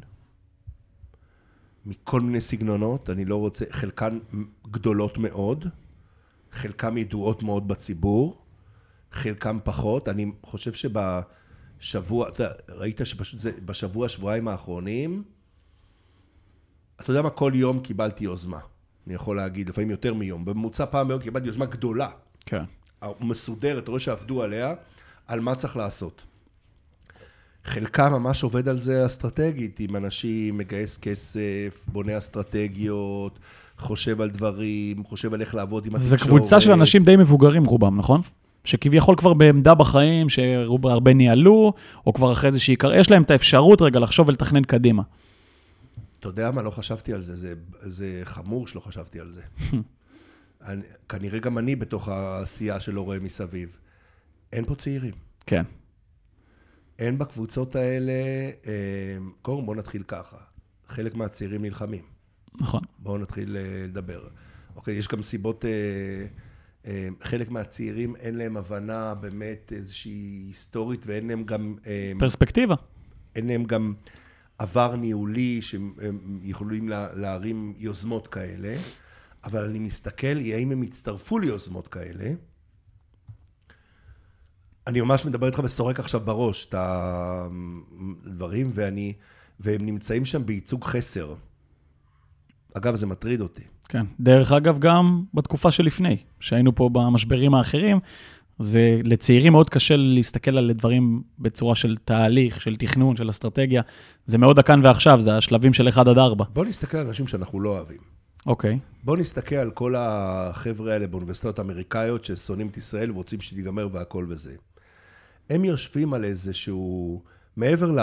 [1.86, 4.18] מכל מיני סגנונות, אני לא רוצה, חלקן
[4.70, 5.64] גדולות מאוד,
[6.52, 8.42] חלקן ידועות מאוד בציבור,
[9.12, 10.08] חלקן פחות.
[10.08, 15.22] אני חושב שבשבוע, אתה ראית שפשוט זה, בשבוע, שבועיים האחרונים,
[17.00, 18.60] אתה יודע מה, כל יום קיבלתי יוזמה.
[19.06, 20.44] אני יכול להגיד, לפעמים יותר מיום.
[20.44, 22.08] בממוצע פעם ביום קיבלתי יוזמה גדולה.
[22.46, 22.62] כן.
[23.20, 24.74] מסודרת, רואה שעבדו עליה,
[25.26, 26.24] על מה צריך לעשות.
[27.64, 33.38] חלקם ממש עובד על זה אסטרטגית, עם אנשים, מגייס כסף, בונה אסטרטגיות,
[33.78, 36.36] חושב על דברים, חושב על איך לעבוד עם זו התקשורת.
[36.36, 38.20] קבוצה של אנשים די מבוגרים רובם, נכון?
[38.64, 41.72] שכביכול כבר בעמדה בחיים, שהרבה ניהלו,
[42.06, 45.02] או כבר אחרי שעיקר, יש להם את האפשרות רגע לחשוב ולתכנן קדימה.
[46.28, 46.62] אתה יודע מה?
[46.62, 49.42] לא חשבתי על זה, זה, זה חמור שלא חשבתי על זה.
[50.60, 53.78] אני, כנראה גם אני בתוך העשייה שלא רואה מסביב.
[54.52, 55.14] אין פה צעירים.
[55.46, 55.62] כן.
[56.98, 58.12] אין בקבוצות האלה,
[58.66, 60.36] אה, קודם כל בואו נתחיל ככה,
[60.88, 62.02] חלק מהצעירים נלחמים.
[62.60, 62.80] נכון.
[62.98, 64.28] בואו נתחיל אה, לדבר.
[64.76, 71.44] אוקיי, יש גם סיבות, אה, חלק מהצעירים אין להם הבנה באמת איזושהי היסטורית ואין להם
[71.44, 71.74] גם,
[72.18, 72.74] פרספקטיבה.
[73.36, 73.94] אין להם גם
[74.58, 78.76] עבר ניהולי שהם הם יכולים לה, להרים יוזמות כאלה,
[79.44, 82.32] אבל אני מסתכל, האם הם יצטרפו ליוזמות כאלה.
[84.86, 89.12] אני ממש מדבר איתך וסורק עכשיו בראש את הדברים, ואני,
[89.60, 91.34] והם נמצאים שם בייצוג חסר.
[92.74, 93.62] אגב, זה מטריד אותי.
[93.88, 94.06] כן.
[94.20, 97.98] דרך אגב, גם בתקופה שלפני, שהיינו פה במשברים האחרים,
[98.58, 103.82] זה לצעירים מאוד קשה להסתכל על דברים בצורה של תהליך, של תכנון, של אסטרטגיה.
[104.26, 106.44] זה מאוד הכאן ועכשיו, זה השלבים של 1 עד 4.
[106.52, 108.16] בואו נסתכל על אנשים שאנחנו לא אוהבים.
[108.46, 108.78] אוקיי.
[109.04, 114.54] בואו נסתכל על כל החבר'ה האלה באוניברסיטאות האמריקאיות ששונאים את ישראל ורוצים שתיגמר והכל וזה.
[115.50, 117.22] הם יושבים על איזשהו,
[117.56, 118.00] מעבר ל,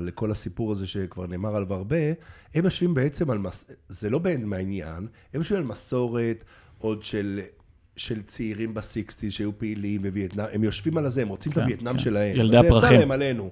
[0.00, 1.96] לכל הסיפור הזה שכבר נאמר עליו הרבה,
[2.54, 6.44] הם יושבים בעצם על, מס, זה לא בין מהעניין, הם יושבים על מסורת
[6.78, 7.40] עוד של,
[8.00, 11.92] של צעירים בסיקסטי שהיו פעילים בווייטנאם, הם יושבים על הזה, הם רוצים כן, את הווייטנאם
[11.92, 11.98] כן.
[11.98, 12.36] שלהם.
[12.36, 12.88] ילדי אז זה הפרחים.
[12.88, 13.50] יצא להם עלינו.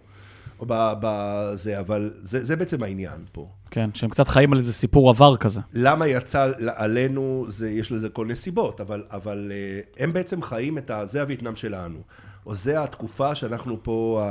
[0.61, 3.49] או ב- בזה, אבל זה, זה בעצם העניין פה.
[3.71, 5.61] כן, שהם קצת חיים על איזה סיפור עבר כזה.
[5.73, 10.91] למה יצא עלינו, זה, יש לזה כל נסיבות, אבל, אבל אה, הם בעצם חיים את
[10.91, 11.07] ה...
[11.07, 11.99] זה הווייטנאם שלנו.
[12.47, 14.23] או זה התקופה שאנחנו פה...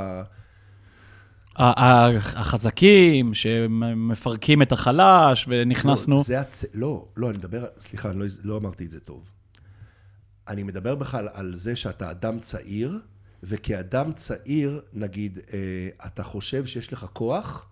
[1.56, 6.16] ה- החזקים, שמפרקים את החלש, ונכנסנו...
[6.16, 6.64] לא, זה הצ...
[6.74, 7.64] לא, לא, אני מדבר...
[7.78, 9.22] סליחה, אני לא, לא אמרתי את זה טוב.
[10.48, 12.98] אני מדבר בכלל על זה שאתה אדם צעיר,
[13.42, 15.58] וכאדם צעיר, נגיד, אה,
[16.06, 17.66] אתה חושב שיש לך כוח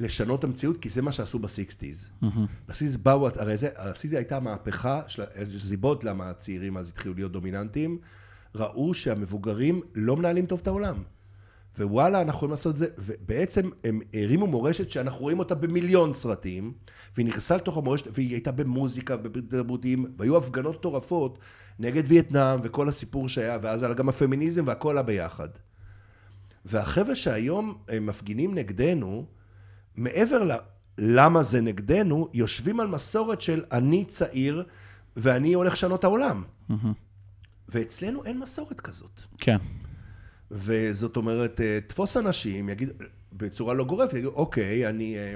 [0.00, 2.08] לשנות את המציאות, כי זה מה שעשו ב sixties.
[2.68, 5.22] ב sixties באו, הרי זה, ה sixties הייתה מהפכה, של-
[5.54, 7.98] יש סיבות למה הצעירים אז התחילו להיות דומיננטיים,
[8.54, 11.02] ראו שהמבוגרים לא מנהלים טוב את העולם.
[11.78, 16.72] ווואלה, אנחנו יכולים לעשות את זה, ובעצם הם הרימו מורשת שאנחנו רואים אותה במיליון סרטים,
[17.16, 21.38] והיא נכנסה לתוך המורשת, והיא הייתה במוזיקה ובתרבותיים, והיו הפגנות מטורפות
[21.78, 25.48] נגד וייטנאם וכל הסיפור שהיה, ואז היה גם הפמיניזם והכל היה ביחד.
[26.64, 29.26] והחבר'ה שהיום הם מפגינים נגדנו,
[29.96, 30.52] מעבר ל...
[30.98, 34.64] למה זה נגדנו, יושבים על מסורת של אני צעיר
[35.16, 36.44] ואני הולך לשנות את העולם.
[37.68, 39.22] ואצלנו אין מסורת כזאת.
[39.38, 39.56] כן.
[40.50, 42.90] וזאת אומרת, אה, תפוס אנשים, יגיד,
[43.32, 45.34] בצורה לא גורפת, יגיד, אוקיי, אני, אה,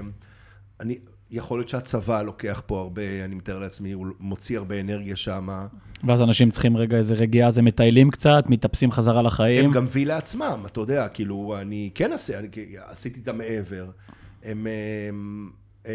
[0.79, 0.97] אני,
[1.31, 5.49] יכול להיות שהצבא לוקח פה הרבה, אני מתאר לעצמי, הוא מוציא הרבה אנרגיה שם.
[6.07, 9.65] ואז אנשים צריכים רגע איזה רגיעה, אז הם מטיילים קצת, מתאפסים חזרה לחיים.
[9.65, 13.89] הם גם וי לעצמם, אתה יודע, כאילו, אני כן אעשה, אני עשיתי את המעבר.
[14.43, 14.67] הם,
[15.09, 15.49] הם,
[15.85, 15.91] אמ,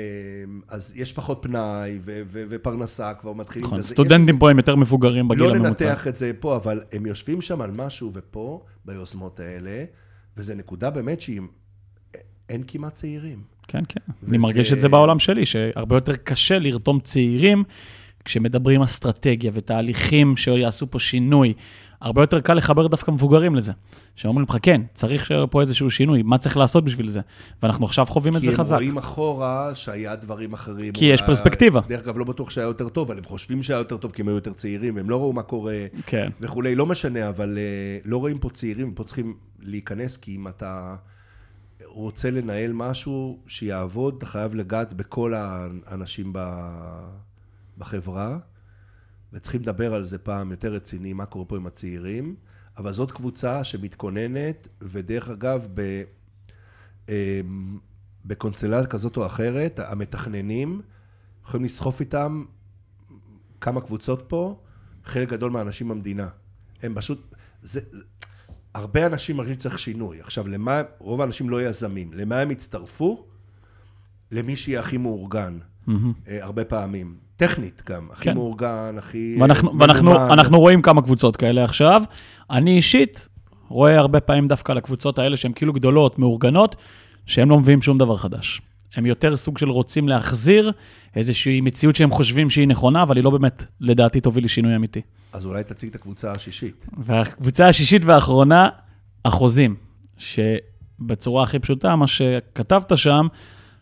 [0.69, 3.67] אז יש פחות פנאי ו- ו- ופרנסה, כבר מתחילים...
[3.67, 3.83] נכון.
[3.83, 5.69] סטודנטים פה הם יותר מבוגרים בגיל לא הממוצע.
[5.69, 9.85] לנתח את זה פה, אבל הם יושבים שם על משהו ופה, ביוזמות האלה,
[10.37, 11.41] וזו נקודה באמת שהיא...
[12.49, 13.43] אין כמעט צעירים.
[13.69, 14.01] כן, כן.
[14.23, 17.65] וזה- אני מרגיש את זה בעולם שלי, שהרבה יותר קשה לרתום צעירים
[18.25, 21.53] כשמדברים אסטרטגיה ותהליכים שיעשו פה שינוי.
[22.01, 23.73] הרבה יותר קל לחבר דווקא מבוגרים לזה.
[24.17, 27.21] שאומרים לך, כן, צריך שיהיה פה איזשהו שינוי, מה צריך לעשות בשביל זה?
[27.63, 28.77] ואנחנו עכשיו חווים את כי זה הם חזק.
[28.77, 30.93] רואים אחורה שהיה דברים אחרים.
[30.93, 31.81] כי יש פרספקטיבה.
[31.89, 34.29] דרך אגב, לא בטוח שהיה יותר טוב, אבל הם חושבים שהיה יותר טוב כי הם
[34.29, 35.75] היו יותר צעירים, והם לא ראו מה קורה
[36.07, 36.29] כן.
[36.41, 36.75] וכולי.
[36.75, 40.97] לא משנה, אבל אה, לא רואים פה צעירים, פה צריכים להיכנס, כי אם אתה
[41.97, 46.33] רוצה לנהל משהו שיעבוד, אתה חייב לגעת בכל האנשים
[47.79, 48.39] בחברה,
[49.33, 52.37] וצריכים לדבר על זה פעם יותר רציני, מה קורה פה עם הצעירים.
[52.79, 56.03] אבל זאת קבוצה שמתכוננת, ודרך אגב, ב...
[57.09, 57.79] אמ,
[58.25, 60.81] בקונסטלציה כזאת או אחרת, המתכננים
[61.45, 62.45] יכולים לסחוף איתם
[63.61, 64.61] כמה קבוצות פה,
[65.05, 66.29] חלק גדול מהאנשים במדינה.
[66.83, 67.81] הם פשוט, זה-
[68.77, 70.21] הרבה אנשים מרגישים שצריך שינוי.
[70.21, 72.11] עכשיו, למה, רוב האנשים לא יזמים.
[72.15, 73.25] למה הם יצטרפו?
[74.33, 75.59] למי שיהיה הכי מאורגן.
[76.29, 77.15] אה, הרבה פעמים.
[77.37, 78.35] טכנית גם, הכי כן.
[78.35, 79.35] מאורגן, הכי...
[79.37, 80.33] אה, ואנחנו, ואנחנו.
[80.33, 82.03] אנחנו רואים כמה קבוצות כאלה עכשיו.
[82.51, 83.29] אני אישית
[83.69, 86.77] רואה הרבה פעמים דווקא על הקבוצות האלה שהן כאילו גדולות, מאורגנות,
[87.27, 88.61] שהן לא מביאים שום דבר חדש.
[88.97, 90.73] הם יותר סוג של רוצים להחזיר
[91.17, 95.01] איזושהי מציאות שהם חושבים שהיא נכונה, אבל היא לא באמת, לדעתי, תוביל לשינוי אמיתי.
[95.33, 96.87] אז אולי תציג את הקבוצה השישית.
[96.99, 98.69] והקבוצה השישית והאחרונה,
[99.25, 99.77] החוזים,
[100.19, 103.27] שבצורה הכי פשוטה, מה שכתבת שם,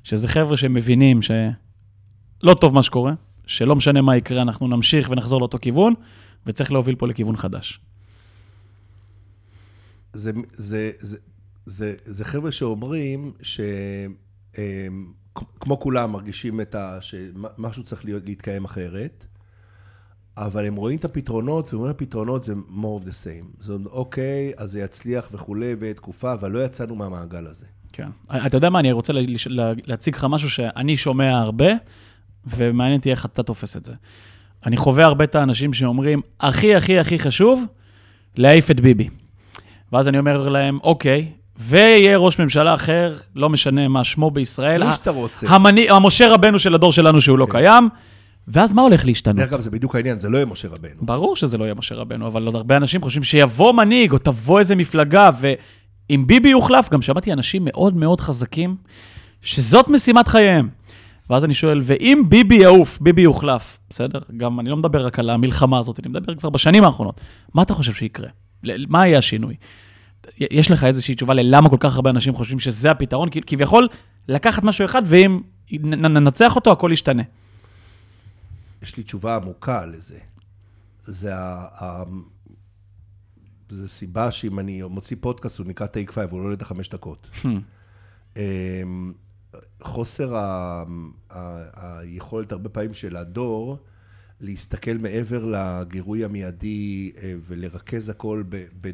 [0.03, 3.12] שזה חבר'ה שמבינים שלא טוב מה שקורה,
[3.46, 5.94] שלא משנה מה יקרה, אנחנו נמשיך ונחזור לאותו כיוון,
[6.46, 7.81] וצריך להוביל פה לכיוון חדש.
[10.12, 11.16] זה, זה, זה,
[11.66, 14.14] זה, זה חבר'ה שאומרים שהם,
[15.60, 16.98] כמו כולם, מרגישים את ה...
[17.00, 19.24] שמשהו צריך להיות, להתקיים אחרת,
[20.36, 23.56] אבל הם רואים את הפתרונות, ואומרים הפתרונות זה more of the same.
[23.60, 27.66] זאת אומרת, אוקיי, אז זה יצליח וכולי, ותקופה, אבל לא יצאנו מהמעגל הזה.
[27.92, 28.08] כן.
[28.46, 31.68] אתה יודע מה, אני רוצה לה- לה- להציג לך משהו שאני שומע הרבה,
[32.46, 33.92] ומעניין אותי איך אתה תופס את זה.
[34.66, 37.64] אני חווה הרבה את האנשים שאומרים, הכי, הכי, הכי חשוב,
[38.36, 39.08] להעיף את ביבי.
[39.92, 44.86] ואז אני אומר להם, אוקיי, ויהיה ראש ממשלה אחר, לא משנה מה שמו בישראל.
[44.86, 45.46] מי שאתה רוצה.
[45.50, 47.88] המנהיג, המשה רבנו של הדור שלנו שהוא לא קיים,
[48.48, 49.36] ואז מה הולך להשתנות?
[49.36, 50.94] דרך אגב, זה בדיוק העניין, זה לא יהיה משה רבנו.
[51.00, 54.58] ברור שזה לא יהיה משה רבנו, אבל עוד הרבה אנשים חושבים שיבוא מנהיג, או תבוא
[54.58, 58.76] איזה מפלגה, ואם ביבי יוחלף, גם שמעתי אנשים מאוד מאוד חזקים,
[59.42, 60.68] שזאת משימת חייהם.
[61.30, 64.18] ואז אני שואל, ואם ביבי יעוף, ביבי יוחלף, בסדר?
[64.36, 67.20] גם אני לא מדבר רק על המלחמה הזאת, אני מדבר כבר בשנים האחרונות.
[67.54, 68.28] מה אתה חושב שיקרה?
[68.88, 69.54] מה יהיה השינוי?
[70.38, 73.28] יש לך איזושהי תשובה ללמה כל כך הרבה אנשים חושבים שזה הפתרון?
[73.46, 73.88] כביכול,
[74.28, 75.40] לקחת משהו אחד, ואם
[75.72, 77.22] ננצח אותו, הכל ישתנה.
[78.82, 80.18] יש לי תשובה עמוקה לזה.
[81.04, 81.66] זה ה...
[81.82, 82.02] ה...
[83.70, 86.88] זה סיבה שאם אני מוציא פודקאסט, הוא נקרא Take Five, הוא לא עולה את החמש
[86.88, 87.30] דקות.
[88.37, 89.12] אמ,
[89.82, 90.84] חוסר ה...
[91.30, 91.98] ה...
[91.98, 93.78] היכולת הרבה פעמים של הדור
[94.40, 98.64] להסתכל מעבר לגירוי המיידי אה, ולרכז הכל ב...
[98.80, 98.90] ב...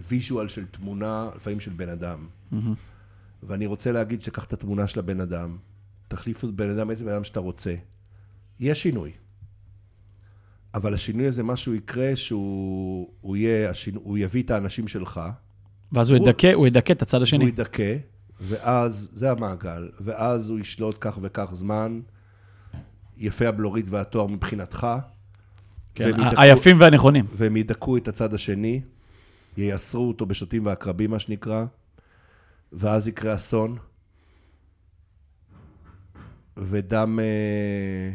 [0.00, 2.26] ב visual של תמונה, לפעמים של בן אדם.
[3.42, 5.56] ואני רוצה להגיד שקח את התמונה של הבן אדם,
[6.08, 7.74] תחליף את בן אדם, איזה בן אדם שאתה רוצה.
[8.60, 9.10] יש שינוי.
[10.74, 15.20] אבל השינוי הזה, משהו יקרה שהוא הוא יהיה, השינוי, הוא יביא את האנשים שלך,
[15.92, 17.44] ואז הוא הוא- ידכא, הוא ידכא את הצד השני.
[17.44, 17.96] הוא ידכא,
[18.40, 22.00] ואז, זה המעגל, ואז הוא ישלוט כך וכך זמן,
[23.16, 24.86] יפה הבלורית והתואר מבחינתך,
[25.94, 27.26] כן, היפים והנכונים.
[27.32, 28.80] והם ידכאו את הצד השני,
[29.56, 31.64] ייסרו אותו בשוטים ועקרבים, מה שנקרא,
[32.72, 33.78] ואז יקרה אסון,
[36.56, 38.14] ודם אה,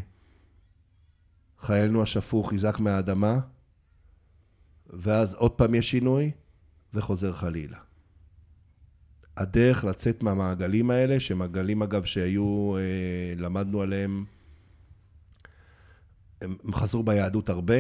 [1.60, 3.40] חיילינו השפוך יזעק מהאדמה,
[4.90, 6.32] ואז עוד פעם יש שינוי,
[6.94, 7.78] וחוזר חלילה.
[9.38, 14.26] הדרך לצאת מהמעגלים האלה, שמעגלים אגב שהיו, אה, למדנו עליהם,
[16.42, 17.76] הם הם חזרו ביהדות הרבה,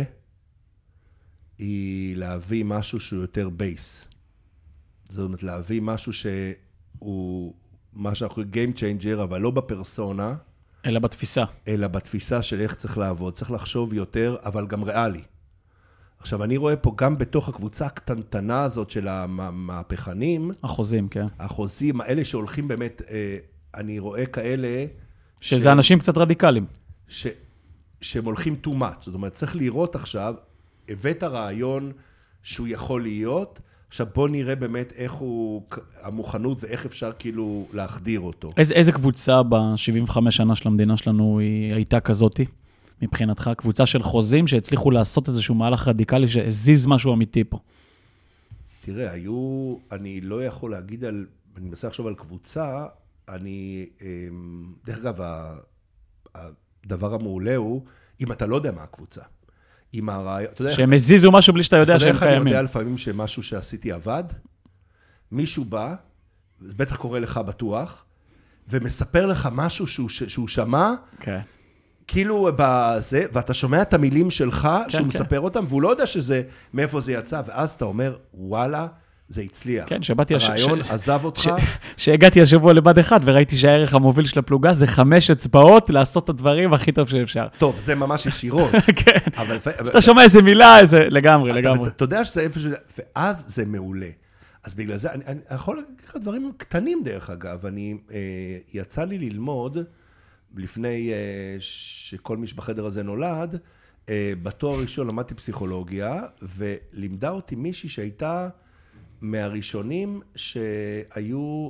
[1.61, 4.05] היא להביא משהו שהוא יותר בייס.
[5.09, 7.53] זאת אומרת, להביא משהו שהוא,
[7.93, 10.35] מה שאנחנו Game Changer, אבל לא בפרסונה,
[10.85, 11.43] אלא בתפיסה.
[11.67, 13.33] אלא בתפיסה של איך צריך לעבוד.
[13.33, 15.21] צריך לחשוב יותר, אבל גם ריאלי.
[16.19, 21.25] עכשיו, אני רואה פה גם בתוך הקבוצה הקטנטנה הזאת של המהפכנים, החוזים, כן.
[21.39, 23.37] החוזים, האלה שהולכים באמת, אה,
[23.75, 24.85] אני רואה כאלה...
[25.41, 26.65] שזה ש- אנשים קצת רדיקליים.
[27.07, 27.27] ש,
[28.01, 29.01] שהם הולכים too much.
[29.01, 30.35] זאת אומרת, צריך לראות עכשיו,
[30.89, 31.91] הבאת רעיון
[32.43, 35.61] שהוא יכול להיות, עכשיו בוא נראה באמת איך הוא,
[36.01, 38.51] המוכנות ואיך אפשר כאילו להחדיר אותו.
[38.57, 42.45] איזה, איזה קבוצה ב-75 שנה של המדינה שלנו היא הייתה כזאתי,
[43.01, 43.51] מבחינתך?
[43.57, 47.59] קבוצה של חוזים שהצליחו לעשות איזשהו מהלך רדיקלי שהזיז משהו אמיתי פה.
[48.81, 51.25] תראה, היו, אני לא יכול להגיד על,
[51.57, 52.85] אני מנסה לחשוב על קבוצה,
[53.29, 55.19] אני, אמ, דרך אגב,
[56.35, 57.85] הדבר המעולה הוא,
[58.21, 59.21] אם אתה לא יודע מה הקבוצה.
[59.93, 60.51] עם הרעיון.
[60.69, 62.17] שהם הזיזו משהו בלי שאתה יודע שהם קיימים.
[62.17, 62.51] אתה יודע איך אני.
[62.51, 64.23] יודע לפעמים שמשהו שעשיתי עבד?
[65.31, 65.95] מישהו בא,
[66.61, 68.05] זה בטח קורה לך בטוח,
[68.69, 71.39] ומספר לך משהו שהוא, שהוא שמע, כן.
[72.07, 75.07] כאילו בזה, ואתה שומע את המילים שלך, כן, שהוא כן.
[75.07, 76.41] מספר אותם, והוא לא יודע שזה,
[76.73, 78.87] מאיפה זה יצא, ואז אתה אומר, וואלה,
[79.31, 79.85] זה הצליח.
[79.87, 81.47] כן, שבאתי הרעיון ש- עזב אותך, ש-
[81.97, 86.73] שהגעתי השבוע לבד אחד וראיתי שהערך המוביל של הפלוגה זה חמש אצבעות לעשות את הדברים
[86.73, 87.47] הכי טוב שאפשר.
[87.57, 88.71] טוב, זה ממש ישירות.
[89.05, 89.17] כן.
[89.37, 89.57] אבל...
[89.89, 91.05] אתה שומע איזה מילה, איזה...
[91.09, 91.87] לגמרי, לגמרי.
[91.87, 94.09] אתה יודע שזה איפה שזה, ואז זה מעולה.
[94.63, 97.65] אז בגלל זה, אני, אני יכול להגיד לך דברים קטנים דרך אגב.
[97.65, 98.17] אני, אה,
[98.73, 99.77] יצא לי ללמוד,
[100.55, 103.59] לפני אה, שכל מי שבחדר הזה נולד,
[104.09, 108.49] אה, בתואר הראשון למדתי פסיכולוגיה, ולימדה אותי מישהי שהייתה
[109.21, 111.69] מהראשונים שהיו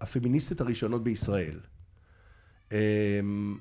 [0.00, 1.60] הפמיניסטיות הראשונות בישראל.
[2.72, 3.58] אמ,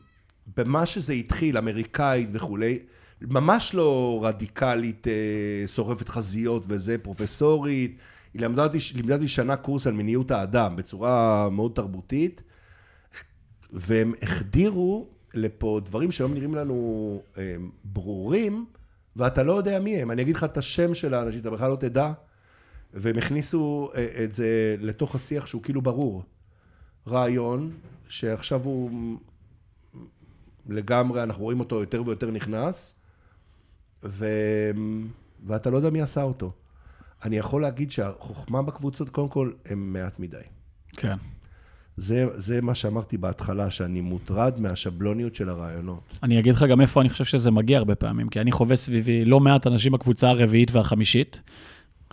[0.58, 2.80] במה שזה התחיל, אמריקאית וכולי,
[3.22, 7.98] ממש לא רדיקלית, אה, שורפת חזיות וזה, פרופסורית.
[8.34, 8.78] היא לימדה אותי,
[9.12, 12.44] אותי שנה קורס על מיניות האדם, בצורה מאוד תרבותית,
[13.72, 18.66] והם החדירו לפה דברים שהיום נראים לנו אה, ברורים,
[19.16, 20.12] ואתה לא יודע מי הם.
[20.12, 22.12] אני אגיד לך את השם של האנשים, אתה בכלל לא תדע,
[22.94, 26.24] והם הכניסו אה, את זה לתוך השיח שהוא כאילו ברור.
[27.08, 27.72] רעיון
[28.08, 29.18] שעכשיו הוא
[30.70, 33.00] לגמרי, אנחנו רואים אותו יותר ויותר נכנס,
[34.04, 34.26] ו...
[35.48, 36.52] ואתה לא יודע מי עשה אותו.
[37.26, 40.38] אני יכול להגיד שהחוכמה בקבוצות, קודם כל, הם מעט מדי.
[40.94, 41.16] כן.
[41.98, 46.18] זה, זה מה שאמרתי בהתחלה, שאני מוטרד מהשבלוניות של הרעיונות.
[46.24, 49.26] אני אגיד לך גם איפה אני חושב שזה מגיע הרבה פעמים, כי אני חווה סביבי
[49.26, 51.42] לא מעט אנשים בקבוצה הרביעית והחמישית.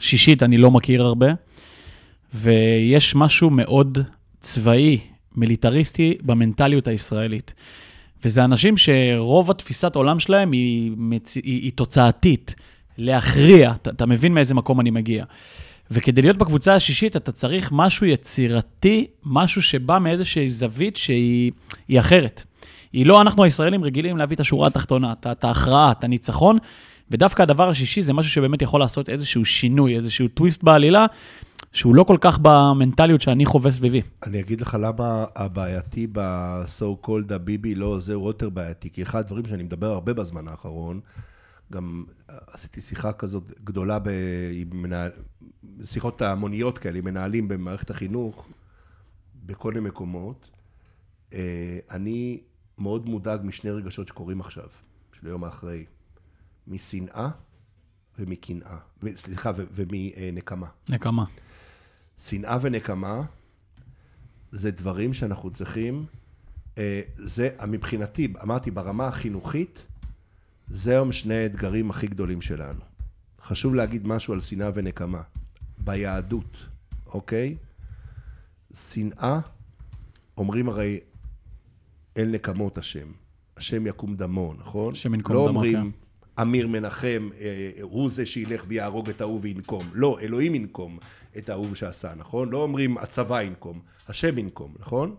[0.01, 1.27] שישית אני לא מכיר הרבה,
[2.35, 3.99] ויש משהו מאוד
[4.41, 4.99] צבאי,
[5.37, 7.55] מיליטריסטי, במנטליות הישראלית.
[8.25, 11.35] וזה אנשים שרוב התפיסת עולם שלהם היא, מצ...
[11.35, 12.55] היא, היא תוצאתית,
[12.99, 15.25] להכריע, אתה, אתה מבין מאיזה מקום אני מגיע.
[15.91, 21.53] וכדי להיות בקבוצה השישית, אתה צריך משהו יצירתי, משהו שבא מאיזושהי זווית שהיא
[21.89, 22.45] היא אחרת.
[22.93, 26.59] היא לא, אנחנו הישראלים רגילים להביא את השורה התחתונה, את ההכרעה, את הניצחון,
[27.11, 31.07] ודווקא הדבר השישי זה משהו שבאמת יכול לעשות איזשהו שינוי, איזשהו טוויסט בעלילה,
[31.73, 34.03] שהוא לא כל כך במנטליות שאני חווה סביבי.
[34.23, 39.47] אני אגיד לך למה הבעייתי ב-so called הביבי לא זהו יותר בעייתי, כי אחד הדברים
[39.47, 41.01] שאני מדבר הרבה בזמן האחרון,
[41.73, 44.09] גם עשיתי שיחה כזאת גדולה ב...
[44.53, 45.11] עם מנהל...
[45.85, 48.47] שיחות המוניות כאלה, עם מנהלים במערכת החינוך,
[49.47, 50.51] בכל מיני מקומות.
[51.33, 52.40] אה, אני
[52.79, 54.69] מאוד מודאג משני רגשות שקורים עכשיו,
[55.21, 55.85] של היום האחרי,
[56.67, 57.29] משנאה
[58.19, 58.77] ומקנאה,
[59.15, 60.67] סליחה, ומנקמה.
[60.89, 61.25] נקמה.
[62.19, 63.23] שנאה ונקמה
[64.53, 66.07] זה דברים שאנחנו צריכים,
[66.79, 69.83] אה, זה מבחינתי, אמרתי, ברמה החינוכית,
[70.71, 72.81] זה היום שני האתגרים הכי גדולים שלנו.
[73.43, 75.23] חשוב להגיד משהו על שנאה ונקמה.
[75.79, 76.57] ביהדות,
[77.07, 77.57] אוקיי?
[78.75, 79.39] שנאה,
[80.39, 81.01] אומרים הרי,
[82.17, 83.07] אין נקמות השם.
[83.57, 84.93] השם יקום דמו, נכון?
[84.93, 85.93] השם ינקום לא דמו, אומרים,
[86.40, 89.90] אמיר מנחם, אה, הוא זה שילך ויהרוג את ההוא וינקום.
[89.92, 90.99] לא, אלוהים ינקום
[91.38, 92.51] את ההוא שעשה, נכון?
[92.51, 95.16] לא אומרים הצבא ינקום, השם ינקום, נכון?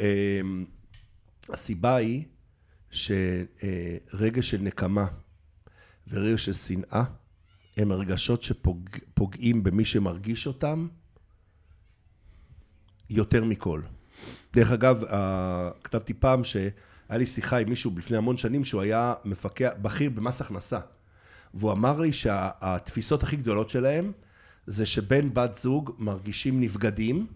[0.00, 0.40] אה,
[1.48, 2.24] הסיבה היא
[2.90, 5.06] שרגש של נקמה
[6.08, 7.02] ורגש של שנאה
[7.76, 10.88] הם הרגשות שפוגעים במי שמרגיש אותם
[13.10, 13.82] יותר מכל.
[14.52, 15.04] דרך אגב,
[15.84, 16.44] כתבתי פעם
[17.10, 20.78] שהיה לי שיחה עם מישהו לפני המון שנים שהוא היה מפקח, בכיר במס הכנסה.
[21.54, 24.12] והוא אמר לי שהתפיסות הכי גדולות שלהם
[24.66, 27.26] זה שבן בת זוג מרגישים נבגדים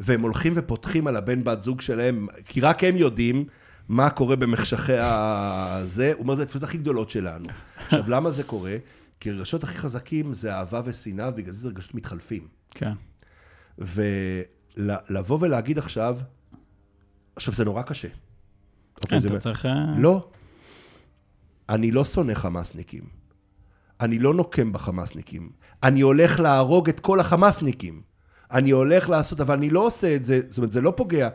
[0.00, 3.44] והם הולכים ופותחים על הבן בת זוג שלהם, כי רק הם יודעים
[3.88, 6.12] מה קורה במחשכי הזה.
[6.12, 7.46] הוא אומר, זה התפיסות הכי גדולות שלנו.
[7.84, 8.76] עכשיו, למה זה קורה?
[9.20, 12.48] כי הרגשות הכי חזקים זה אהבה ושנאה, ובגלל זה זה רגשות מתחלפים.
[12.70, 12.92] כן.
[13.78, 16.18] ולבוא ולהגיד עכשיו,
[17.36, 18.08] עכשיו זה נורא קשה.
[18.96, 19.66] כן, אוקיי, זה אתה מ- צריך...
[19.66, 20.28] אה, לא.
[21.68, 23.02] אני לא שונא חמאסניקים.
[24.00, 25.50] אני לא נוקם בחמאסניקים.
[25.82, 28.02] אני הולך להרוג את כל החמאסניקים.
[28.50, 31.28] אני הולך לעשות, אבל אני לא עושה את זה, זאת אומרת, זה לא פוגע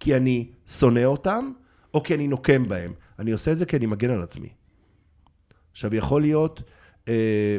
[0.00, 1.50] כי אני שונא אותם,
[1.94, 2.92] או כי אני נוקם בהם.
[3.18, 4.48] אני עושה את זה כי אני מגן על עצמי.
[5.72, 6.62] עכשיו, יכול להיות
[7.08, 7.14] אה,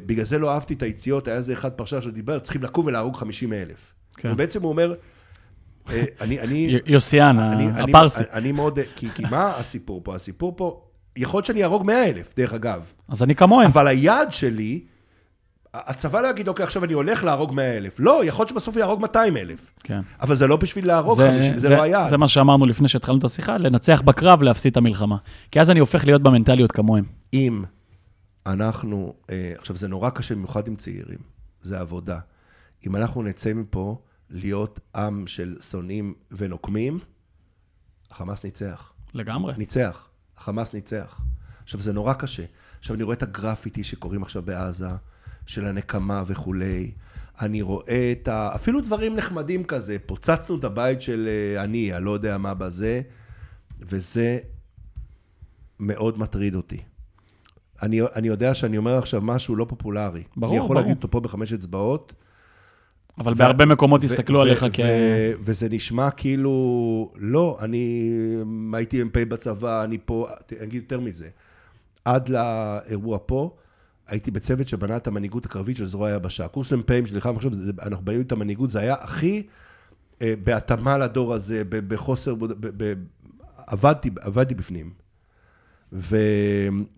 [0.06, 3.54] בגלל זה לא אהבתי את היציאות, היה איזה אחד פרשן שדיבר, צריכים לקום ולהרוג 50
[3.54, 3.94] אלף.
[4.18, 4.32] כן.
[4.32, 4.94] ובעצם הוא אומר,
[6.22, 8.24] אני, אני, יוסיאן, אני, אני, הפרסי.
[8.34, 10.16] אני, מאוד, כי, מה הסיפור פה?
[10.16, 10.82] הסיפור פה,
[11.18, 12.92] יכול להיות שאני אהרוג 100 אלף, דרך אגב.
[13.08, 13.68] אז אני כמוהם.
[13.68, 14.82] אבל היעד שלי,
[15.74, 17.96] הצבא לא יגיד, אוקיי, עכשיו אני הולך להרוג 100 אלף.
[18.00, 19.72] לא, יכול להיות שבסוף יהרוג 200 אלף.
[19.84, 20.00] כן.
[20.22, 22.10] אבל זה לא בשביל להרוג זה- 50, זה, זה- לא היעד.
[22.10, 25.18] זה מה שאמרנו לפני שהתחלנו את השיחה, לנצח בקרב, להפסיד את המלחמה.
[25.52, 27.04] כי אז אני הופך להיות במנטליות כמוהם.
[27.34, 27.64] אם
[28.46, 31.18] אנחנו, אה, עכשיו זה נורא קשה, במיוחד עם צעירים,
[31.62, 32.20] זה עבודה.
[32.88, 33.98] אם אנחנו נצא מפה
[34.30, 37.00] להיות עם של שונאים ונוקמים,
[38.12, 38.94] החמאס ניצח.
[39.14, 39.54] לגמרי.
[39.58, 40.08] ניצח.
[40.38, 41.22] החמאס ניצח.
[41.64, 42.44] עכשיו, זה נורא קשה.
[42.80, 44.88] עכשיו, אני רואה את הגרפיטי שקורים עכשיו בעזה,
[45.46, 46.92] של הנקמה וכולי.
[47.42, 48.56] אני רואה את ה...
[48.56, 53.02] אפילו דברים נחמדים כזה, פוצצנו את הבית של אה, אני, אני לא יודע מה בזה,
[53.80, 54.40] וזה
[55.80, 56.78] מאוד מטריד אותי.
[57.82, 60.24] אני, אני יודע שאני אומר עכשיו משהו לא פופולרי.
[60.38, 60.82] ברור, אני יכול ברור.
[60.82, 62.14] להגיד אותו פה בחמש אצבעות.
[63.18, 64.80] אבל בהרבה מקומות ו- יסתכלו ו- עליך ו- כ...
[65.42, 66.54] וזה נשמע כאילו,
[67.16, 68.10] לא, אני
[68.74, 71.28] הייתי מ"פ בצבא, אני פה, אני אגיד יותר מזה.
[72.06, 73.56] עד לאירוע פה,
[74.08, 76.48] הייתי בצוות שבנה את המנהיגות הקרבית של זרוע היבשה.
[76.48, 79.44] קורס מ"פים שנלחם עכשיו, זה- אנחנו בנינו את המנהיגות, זה היה הכי
[80.22, 82.46] אה, בהתאמה לדור הזה, בחוסר, ב-
[82.84, 82.94] ב-
[83.68, 84.92] עבדתי, עבדתי בפנים.
[85.94, 86.18] ו...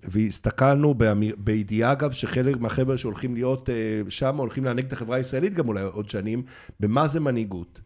[0.04, 1.36] והסתכלנו באמיר...
[1.38, 5.82] בידיעה, אגב, שחלק מהחבר'ה שהולכים להיות אה, שם, הולכים להנהיג את החברה הישראלית גם אולי
[5.82, 6.44] עוד שנים,
[6.80, 7.82] במה זה מנהיגות.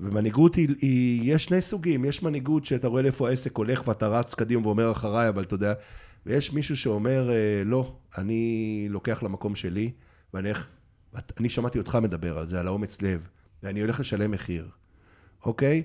[0.00, 4.34] ומנהיגות היא, היא, יש שני סוגים, יש מנהיגות שאתה רואה לאיפה העסק הולך ואתה רץ
[4.34, 5.72] קדימה ואומר אחריי, אבל אתה יודע,
[6.26, 9.90] ויש מישהו שאומר, אה, לא, אני לוקח למקום שלי,
[10.34, 10.68] ואני איך,
[11.40, 13.28] אני שמעתי אותך מדבר על זה, על האומץ לב,
[13.62, 14.68] ואני הולך לשלם מחיר,
[15.44, 15.82] אוקיי?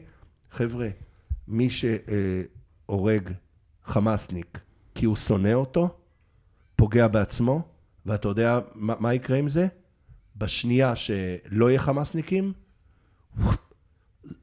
[0.51, 0.87] חבר'ה,
[1.47, 3.29] מי שהורג
[3.89, 4.59] חמאסניק
[4.95, 5.89] כי הוא שונא אותו,
[6.75, 7.61] פוגע בעצמו,
[8.05, 9.67] ואתה יודע מה, מה יקרה עם זה?
[10.35, 12.53] בשנייה שלא יהיה חמאסניקים,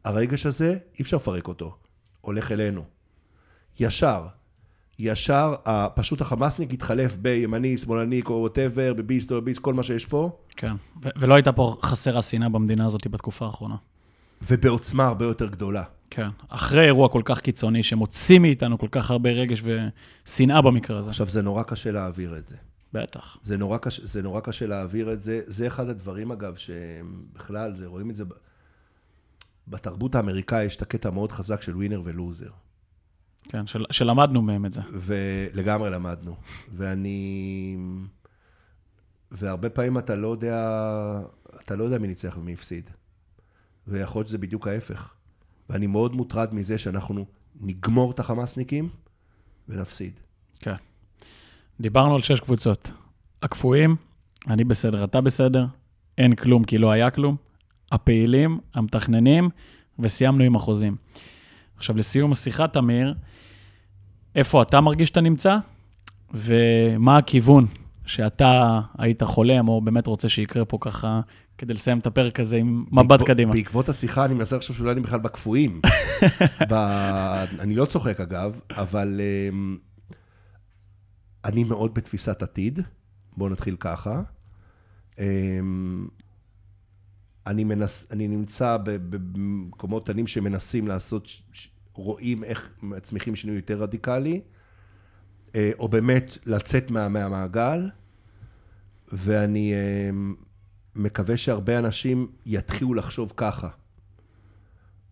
[0.05, 1.77] הרגש הזה, אי אפשר לפרק אותו,
[2.21, 2.85] הולך אלינו.
[3.81, 4.27] ישר.
[4.99, 5.55] ישר,
[5.95, 10.73] פשוט החמאסניק יתחלף בימני, שמאלני, או ווטאבר, בביסט או בביסט, כל מה שיש פה, כן.
[11.03, 13.77] ו- ולא הייתה פה חסרה שנאה במדינה הזאת בתקופה האחרונה.
[14.43, 15.83] ובעוצמה הרבה יותר גדולה.
[16.11, 16.29] כן.
[16.49, 21.11] אחרי אירוע כל כך קיצוני, שמוציא מאיתנו כל כך הרבה רגש ושנאה במקרה הזה.
[21.11, 22.57] עכשיו, זה נורא קשה להעביר את זה.
[22.93, 23.39] בטח.
[23.43, 25.41] זה נורא, קשה, זה נורא קשה להעביר את זה.
[25.47, 28.25] זה אחד הדברים, אגב, שבכלל, זה, רואים את זה...
[29.69, 32.51] בתרבות האמריקאית יש את הקטע המאוד חזק של ווינר ולוזר.
[33.49, 34.81] כן, של, שלמדנו מהם את זה.
[34.93, 36.37] ולגמרי למדנו.
[36.73, 37.77] ואני...
[39.31, 40.83] והרבה פעמים אתה לא יודע,
[41.65, 42.91] אתה לא יודע מי ניצח ומי הפסיד.
[43.87, 45.15] ויכול להיות שזה בדיוק ההפך.
[45.71, 47.27] ואני מאוד מוטרד מזה שאנחנו
[47.61, 48.89] נגמור את החמאסניקים
[49.69, 50.21] ונפסיד.
[50.61, 50.75] כן.
[51.81, 52.93] דיברנו על שש קבוצות.
[53.43, 53.97] הקפואים,
[54.49, 55.67] אני בסדר, אתה בסדר,
[56.19, 57.37] אין כלום כי לא היה כלום.
[57.93, 59.51] הפעילים, המתכננים,
[59.99, 60.97] וסיימנו עם החוזים.
[61.77, 63.15] עכשיו, לסיום השיחה, תמיר,
[64.35, 65.57] איפה אתה מרגיש שאתה נמצא,
[66.35, 67.67] ומה הכיוון
[68.07, 71.21] שאתה היית חולם, או באמת רוצה שיקרה פה ככה,
[71.59, 73.53] כדי לסיים את הפרק הזה עם מבט בעקבות- קדימה.
[73.53, 75.81] בעקבות השיחה, אני מנסה לחשוב שאולי אני בכלל בקפואים.
[76.71, 76.75] ב...
[77.61, 79.21] אני לא צוחק אגב, אבל
[79.53, 79.77] אמ,
[81.45, 82.81] אני מאוד בתפיסת עתיד.
[83.37, 84.23] בואו נתחיל ככה.
[85.19, 86.07] אמ,
[87.47, 88.07] אני, מנס...
[88.11, 91.29] אני נמצא במקומות קטנים שמנסים לעשות,
[91.95, 94.41] רואים איך מצמיחים שינוי יותר רדיקלי,
[95.79, 97.09] או באמת לצאת מה...
[97.09, 97.89] מהמעגל,
[99.13, 99.75] ואני
[100.11, 100.35] אמ,
[100.97, 103.69] מקווה שהרבה אנשים יתחילו לחשוב ככה,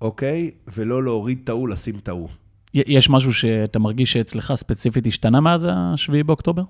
[0.01, 0.51] אוקיי?
[0.75, 2.29] ולא להוריד את ההוא, לשים את ההוא.
[2.75, 6.63] יש משהו שאתה מרגיש שאצלך ספציפית השתנה מאז ה-7 באוקטובר?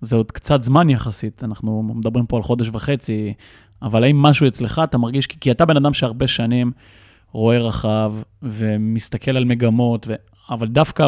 [0.00, 3.34] זה עוד קצת זמן יחסית, אנחנו מדברים פה על חודש וחצי,
[3.82, 6.72] אבל האם משהו אצלך אתה מרגיש, כי אתה בן אדם שהרבה שנים
[7.32, 10.14] רואה רחב ומסתכל על מגמות, ו...
[10.50, 11.04] אבל דווקא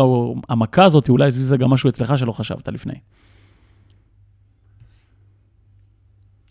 [0.49, 2.95] המכה הזאת אולי הזיזה גם משהו אצלך שלא חשבת לפני.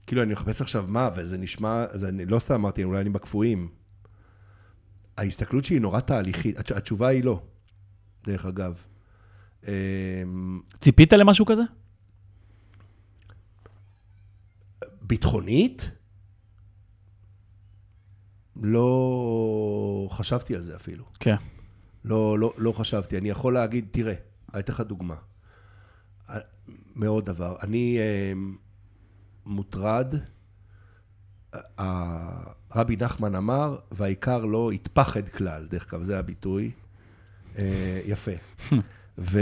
[0.07, 3.69] כאילו, אני מחפש עכשיו מה, וזה נשמע, זה, אני לא סתם אמרתי, אולי אני בקפואים.
[5.17, 7.41] ההסתכלות שלי היא נורא תהליכית, התש- התשובה היא לא,
[8.27, 8.81] דרך אגב.
[9.67, 11.61] אמ, ציפית למשהו כזה?
[15.01, 15.89] ביטחונית?
[18.61, 21.05] לא חשבתי על זה אפילו.
[21.19, 21.35] כן.
[22.05, 23.17] לא, לא, לא חשבתי.
[23.17, 24.13] אני יכול להגיד, תראה,
[24.53, 25.15] אני אתן לך דוגמה.
[26.95, 27.55] מאוד דבר.
[27.63, 28.33] אני אה,
[29.45, 30.15] מוטרד,
[32.75, 36.71] רבי נחמן אמר, והעיקר לא יתפחד כלל, דרך אגב, זה הביטוי.
[37.59, 38.31] אה, יפה.
[39.17, 39.39] ו...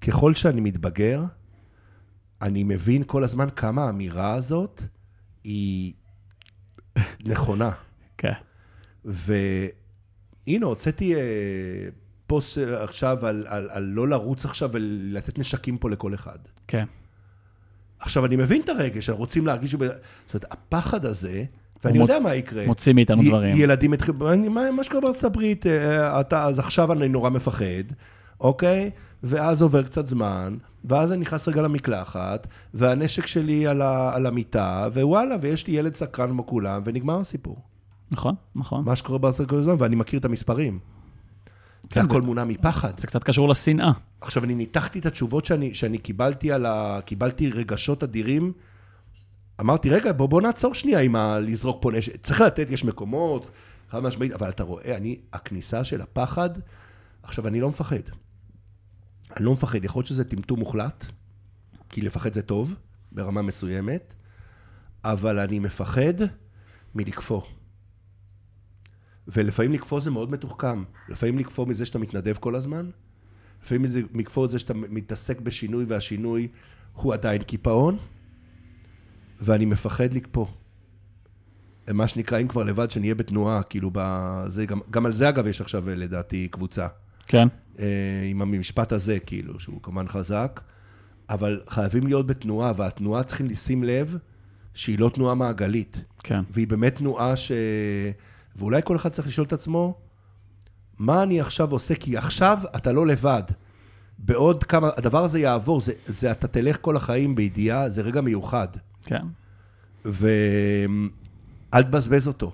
[0.00, 1.24] ככל שאני מתבגר,
[2.42, 4.82] אני מבין כל הזמן כמה האמירה הזאת
[5.44, 5.92] היא
[7.24, 7.70] נכונה.
[8.18, 8.32] כן.
[9.06, 11.20] והנה, הוצאתי אה,
[12.26, 16.38] פוסט עכשיו על, על, על לא לרוץ עכשיו ולתת נשקים פה לכל אחד.
[16.68, 16.84] כן.
[18.00, 19.70] עכשיו, אני מבין את הרגש, רוצים להרגיש...
[19.70, 19.80] זאת
[20.34, 21.44] אומרת, הפחד הזה,
[21.84, 22.66] ואני יודע מה יקרה.
[22.66, 23.56] מוציא מאיתנו י- דברים.
[23.56, 24.14] ילדים התחילו,
[24.50, 27.84] מה מה שקורה בארצות הברית, אה, אתה, אז עכשיו אני נורא מפחד,
[28.40, 28.90] אוקיי?
[29.22, 34.88] ואז עובר קצת זמן, ואז אני נכנס רגע למקלחת, והנשק שלי על, ה, על המיטה,
[34.92, 37.56] ווואלה, ויש לי ילד סקרן כמו כולם, ונגמר הסיפור.
[38.10, 38.84] נכון, נכון.
[38.84, 40.78] מה שקורה הברית כל הזמן, ואני מכיר את המספרים.
[41.90, 43.00] כן, והכל זה- מונע מפחד.
[43.00, 43.92] זה קצת קשור לשנאה.
[44.20, 46.98] עכשיו, אני ניתחתי את התשובות שאני, שאני קיבלתי על ה...
[47.04, 48.52] קיבלתי רגשות אדירים.
[49.60, 51.38] אמרתי, רגע, בוא, בוא נעצור שנייה עם ה...
[51.38, 52.16] לזרוק פה נשק.
[52.22, 53.50] צריך לתת, יש מקומות,
[53.90, 56.50] חד משמעית, אבל אתה רואה, אני, הכניסה של הפחד,
[57.22, 57.96] עכשיו, אני לא מפחד.
[59.36, 61.04] אני לא מפחד, יכול להיות שזה טמטום מוחלט,
[61.88, 62.74] כי לפחד זה טוב,
[63.12, 64.14] ברמה מסוימת,
[65.04, 66.14] אבל אני מפחד
[66.94, 67.40] מלקפוא.
[69.28, 70.84] ולפעמים לקפוא זה מאוד מתוחכם.
[71.08, 72.90] לפעמים לקפוא מזה שאתה מתנדב כל הזמן,
[73.62, 76.48] לפעמים זה לקפוא את זה שאתה מתעסק בשינוי, והשינוי
[76.94, 77.98] הוא עדיין קיפאון,
[79.40, 80.46] ואני מפחד לקפוא.
[81.92, 85.60] מה שנקרא, אם כבר לבד, שנהיה בתנועה, כאילו, בזה, גם, גם על זה, אגב, יש
[85.60, 86.86] עכשיו, לדעתי, קבוצה.
[87.26, 87.48] כן.
[87.78, 90.60] אה, עם המשפט הזה, כאילו, שהוא כמובן חזק,
[91.28, 94.16] אבל חייבים להיות בתנועה, והתנועה צריכים לשים לב
[94.74, 96.04] שהיא לא תנועה מעגלית.
[96.22, 96.40] כן.
[96.50, 97.52] והיא באמת תנועה ש...
[98.56, 99.94] ואולי כל אחד צריך לשאול את עצמו,
[100.98, 101.94] מה אני עכשיו עושה?
[101.94, 103.42] כי עכשיו אתה לא לבד.
[104.18, 108.68] בעוד כמה, הדבר הזה יעבור, זה, זה אתה תלך כל החיים בידיעה, זה רגע מיוחד.
[109.02, 109.24] כן.
[110.04, 112.52] ואל תבזבז אותו.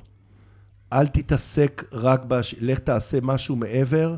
[0.93, 2.55] אל תתעסק רק בש...
[2.61, 4.17] לך תעשה משהו מעבר,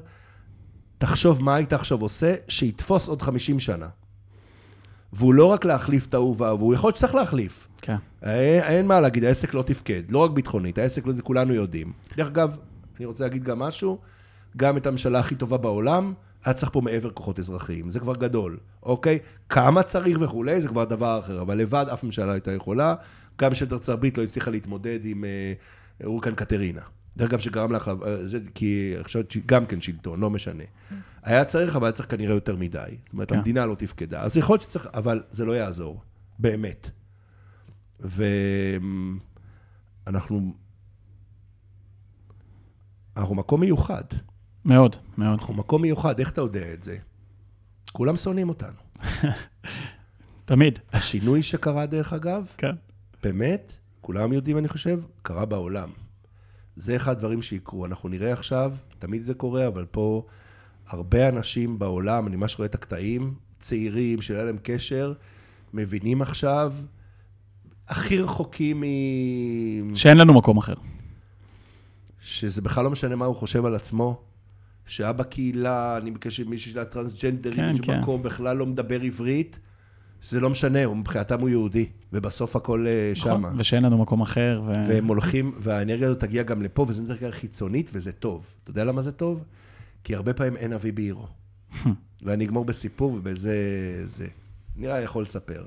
[0.98, 3.88] תחשוב מה היית עכשיו עושה, שיתפוס עוד 50 שנה.
[5.14, 7.68] והוא לא רק להחליף את ההוא וההוא, והוא יכול להיות שצריך להחליף.
[7.82, 7.96] כן.
[8.22, 11.92] אין, אין מה להגיד, העסק לא תפקד, לא רק ביטחונית, העסק לא, כולנו יודעים.
[12.16, 12.56] דרך אגב,
[12.98, 13.98] אני רוצה להגיד גם משהו,
[14.56, 16.12] גם את הממשלה הכי טובה בעולם,
[16.44, 19.18] היה צריך פה מעבר כוחות אזרחיים, זה כבר גדול, אוקיי?
[19.48, 22.94] כמה צריך וכולי, זה כבר דבר אחר, אבל לבד אף ממשלה לא הייתה יכולה,
[23.38, 25.52] גם ממשלת ארצות הברית לא הצליחה להתמודד עם אה,
[26.04, 26.80] אורקן קטרינה.
[27.16, 30.64] דרך אגב, שגרם לך, אה, זה- כי עכשיו גם כן שלטון, לא משנה.
[31.22, 32.78] היה צריך, אבל היה צריך כנראה יותר מדי.
[33.04, 33.36] זאת אומרת, כן.
[33.36, 34.22] המדינה לא תפקדה.
[34.22, 36.00] אז יכול להיות שצריך, אבל זה לא יעזור,
[36.38, 36.90] באמת.
[40.06, 40.54] ואנחנו...
[43.16, 44.04] אנחנו מקום מיוחד.
[44.64, 45.38] מאוד, מאוד.
[45.38, 46.96] אנחנו מקום מיוחד, איך אתה יודע את זה?
[47.92, 48.76] כולם שונאים אותנו.
[50.44, 50.78] תמיד.
[50.92, 52.74] השינוי שקרה, דרך אגב, כן.
[53.22, 55.90] באמת, כולם יודעים, אני חושב, קרה בעולם.
[56.76, 57.86] זה אחד הדברים שיקרו.
[57.86, 60.26] אנחנו נראה עכשיו, תמיד זה קורה, אבל פה
[60.86, 65.12] הרבה אנשים בעולם, אני ממש רואה את הקטעים, צעירים, שהיה להם קשר,
[65.74, 66.72] מבינים עכשיו,
[67.88, 69.94] הכי רחוקים מ...
[69.94, 70.74] שאין לנו מקום אחר.
[72.20, 74.22] שזה בכלל לא משנה מה הוא חושב על עצמו,
[74.86, 77.96] שהיה בקהילה, אני בקשר עם מישהו שלה טרנסג'נדרית, כן, מישהו כן.
[77.96, 79.58] במקום בכלל לא מדבר עברית,
[80.24, 83.38] זה לא משנה, הוא מבחינתם הוא יהודי, ובסוף הכל אה, שמה.
[83.38, 84.62] נכון, ושאין לנו מקום אחר.
[84.66, 84.72] ו...
[84.88, 88.46] והם הולכים, והאנרגיה הזאת תגיע גם לפה, וזו אנרגיה חיצונית, וזה טוב.
[88.62, 89.44] אתה יודע למה זה טוב?
[90.04, 91.26] כי הרבה פעמים אין אבי בעירו.
[92.24, 93.56] ואני אגמור בסיפור, ובזה
[94.04, 94.26] זה.
[94.76, 95.66] נראה יכול לספר.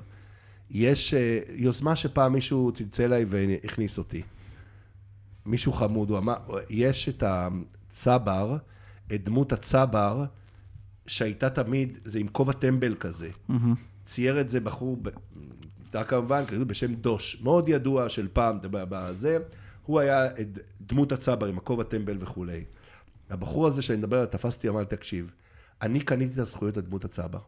[0.70, 4.22] יש אה, יוזמה שפעם מישהו צלצל אליי והכניס אותי.
[5.46, 6.34] מישהו חמוד, הוא אמר,
[6.70, 8.56] יש את הצבר,
[9.14, 10.24] את דמות הצבר,
[11.06, 13.28] שהייתה תמיד, זה עם כובע טמבל כזה.
[14.08, 14.96] צייר את זה בחור,
[15.90, 19.38] אתה כמובן, בשם דוש, מאוד ידוע של פעם, בזה,
[19.86, 20.28] הוא היה
[20.80, 22.64] דמות הצבר עם הכובע טמבל וכולי.
[23.30, 25.30] הבחור הזה שאני מדבר עליו, תפסתי, אמר לי, תקשיב,
[25.82, 27.38] אני קניתי את הזכויות לדמות הצבר,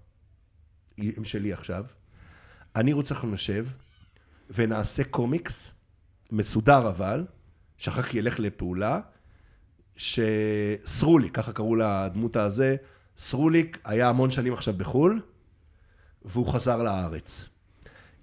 [0.99, 1.85] הם שלי עכשיו,
[2.77, 3.67] אני רוצה שאנחנו נשב
[4.51, 5.71] ונעשה קומיקס,
[6.33, 7.25] מסודר אבל,
[7.79, 9.01] שאחר כך ילך לפעולה,
[9.97, 12.77] שסרוליק, ככה קראו לדמות הזה,
[13.19, 15.21] סרוליק היה המון שנים עכשיו בחו"ל,
[16.25, 17.45] והוא חזר לארץ.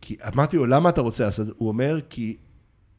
[0.02, 1.48] כי אמרתי לו, למה אתה רוצה לעשות?
[1.58, 2.38] הוא אומר, כי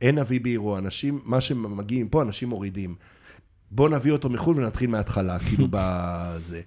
[0.00, 2.94] אין אבי בעירו, אנשים, מה שמגיעים פה, אנשים מורידים.
[3.70, 6.60] בוא נביא אותו מחו"ל ונתחיל מההתחלה, כאילו בזה.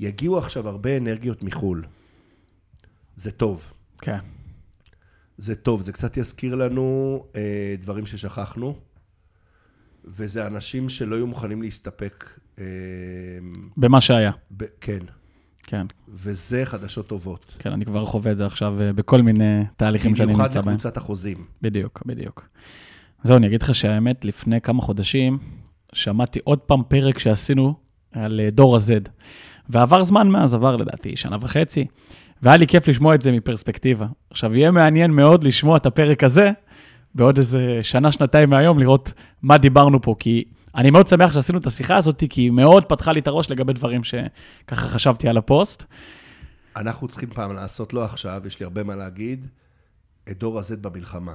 [0.00, 1.84] יגיעו עכשיו הרבה אנרגיות מחו"ל.
[3.16, 3.72] זה טוב.
[4.00, 4.18] כן.
[5.38, 8.78] זה טוב, זה קצת יזכיר לנו אה, דברים ששכחנו,
[10.04, 12.38] וזה אנשים שלא יהיו מוכנים להסתפק.
[12.58, 12.64] אה,
[13.76, 14.32] במה שהיה.
[14.50, 14.98] ב, כן,
[15.66, 17.46] כן, וזה חדשות טובות.
[17.58, 20.74] כן, אני כבר חווה את זה עכשיו אה, בכל מיני תהליכים שאני במיוחד נמצא בהם.
[20.74, 21.44] לקבוצת החוזים.
[21.62, 22.48] בדיוק, בדיוק.
[23.22, 25.38] זהו, אני אגיד לך שהאמת, לפני כמה חודשים,
[25.92, 27.74] שמעתי עוד פעם פרק שעשינו
[28.12, 29.10] על אה, דור ה-Z.
[29.68, 31.86] ועבר זמן מאז, עבר לדעתי שנה וחצי,
[32.42, 34.06] והיה לי כיף לשמוע את זה מפרספקטיבה.
[34.30, 36.50] עכשיו, יהיה מעניין מאוד לשמוע את הפרק הזה
[37.14, 39.12] בעוד איזה שנה, שנתיים מהיום, לראות
[39.42, 40.44] מה דיברנו פה, כי
[40.76, 43.72] אני מאוד שמח שעשינו את השיחה הזאת, כי היא מאוד פתחה לי את הראש לגבי
[43.72, 45.84] דברים שככה חשבתי על הפוסט.
[46.76, 49.46] אנחנו צריכים פעם לעשות, לא עכשיו, יש לי הרבה מה להגיד,
[50.30, 51.32] את דור ה-Z במלחמה.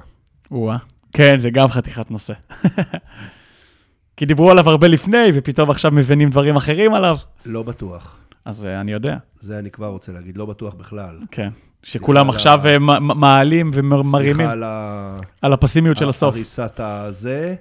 [0.51, 0.77] או-אה.
[1.13, 2.33] כן, זה גם חתיכת נושא.
[4.17, 7.17] כי דיברו עליו הרבה לפני, ופתאום עכשיו מבינים דברים אחרים עליו.
[7.45, 8.17] לא בטוח.
[8.45, 11.19] אז uh, אני יודע, זה אני כבר רוצה להגיד, לא בטוח בכלל.
[11.31, 11.49] כן.
[11.83, 15.19] שכולם עכשיו ה- מ- מעלים ומרימים סליחה על ה...
[15.41, 16.35] על הפסימיות של הסוף.
[16.35, 17.55] הריסת הזה.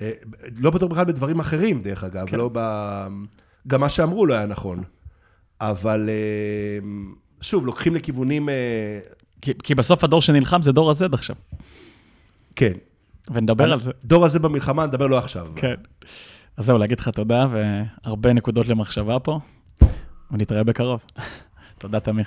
[0.00, 0.10] אה,
[0.56, 2.36] לא בטוח בכלל בדברים אחרים, דרך אגב, כן.
[2.36, 2.60] לא ב...
[3.66, 4.82] גם מה שאמרו לא היה נכון.
[5.60, 6.78] אבל אה,
[7.40, 8.48] שוב, לוקחים לכיוונים...
[8.48, 8.98] אה,
[9.40, 11.36] כי, כי בסוף הדור שנלחם זה דור ה-Z עכשיו,
[12.56, 12.72] כן.
[13.30, 13.90] ונדבר על זה.
[14.04, 15.46] דור הזה במלחמה, נדבר לא עכשיו.
[15.56, 15.74] כן.
[16.56, 19.40] אז זהו, להגיד לך תודה, והרבה נקודות למחשבה פה,
[20.30, 21.04] ונתראה בקרוב.
[21.78, 22.26] תודה, תמיר.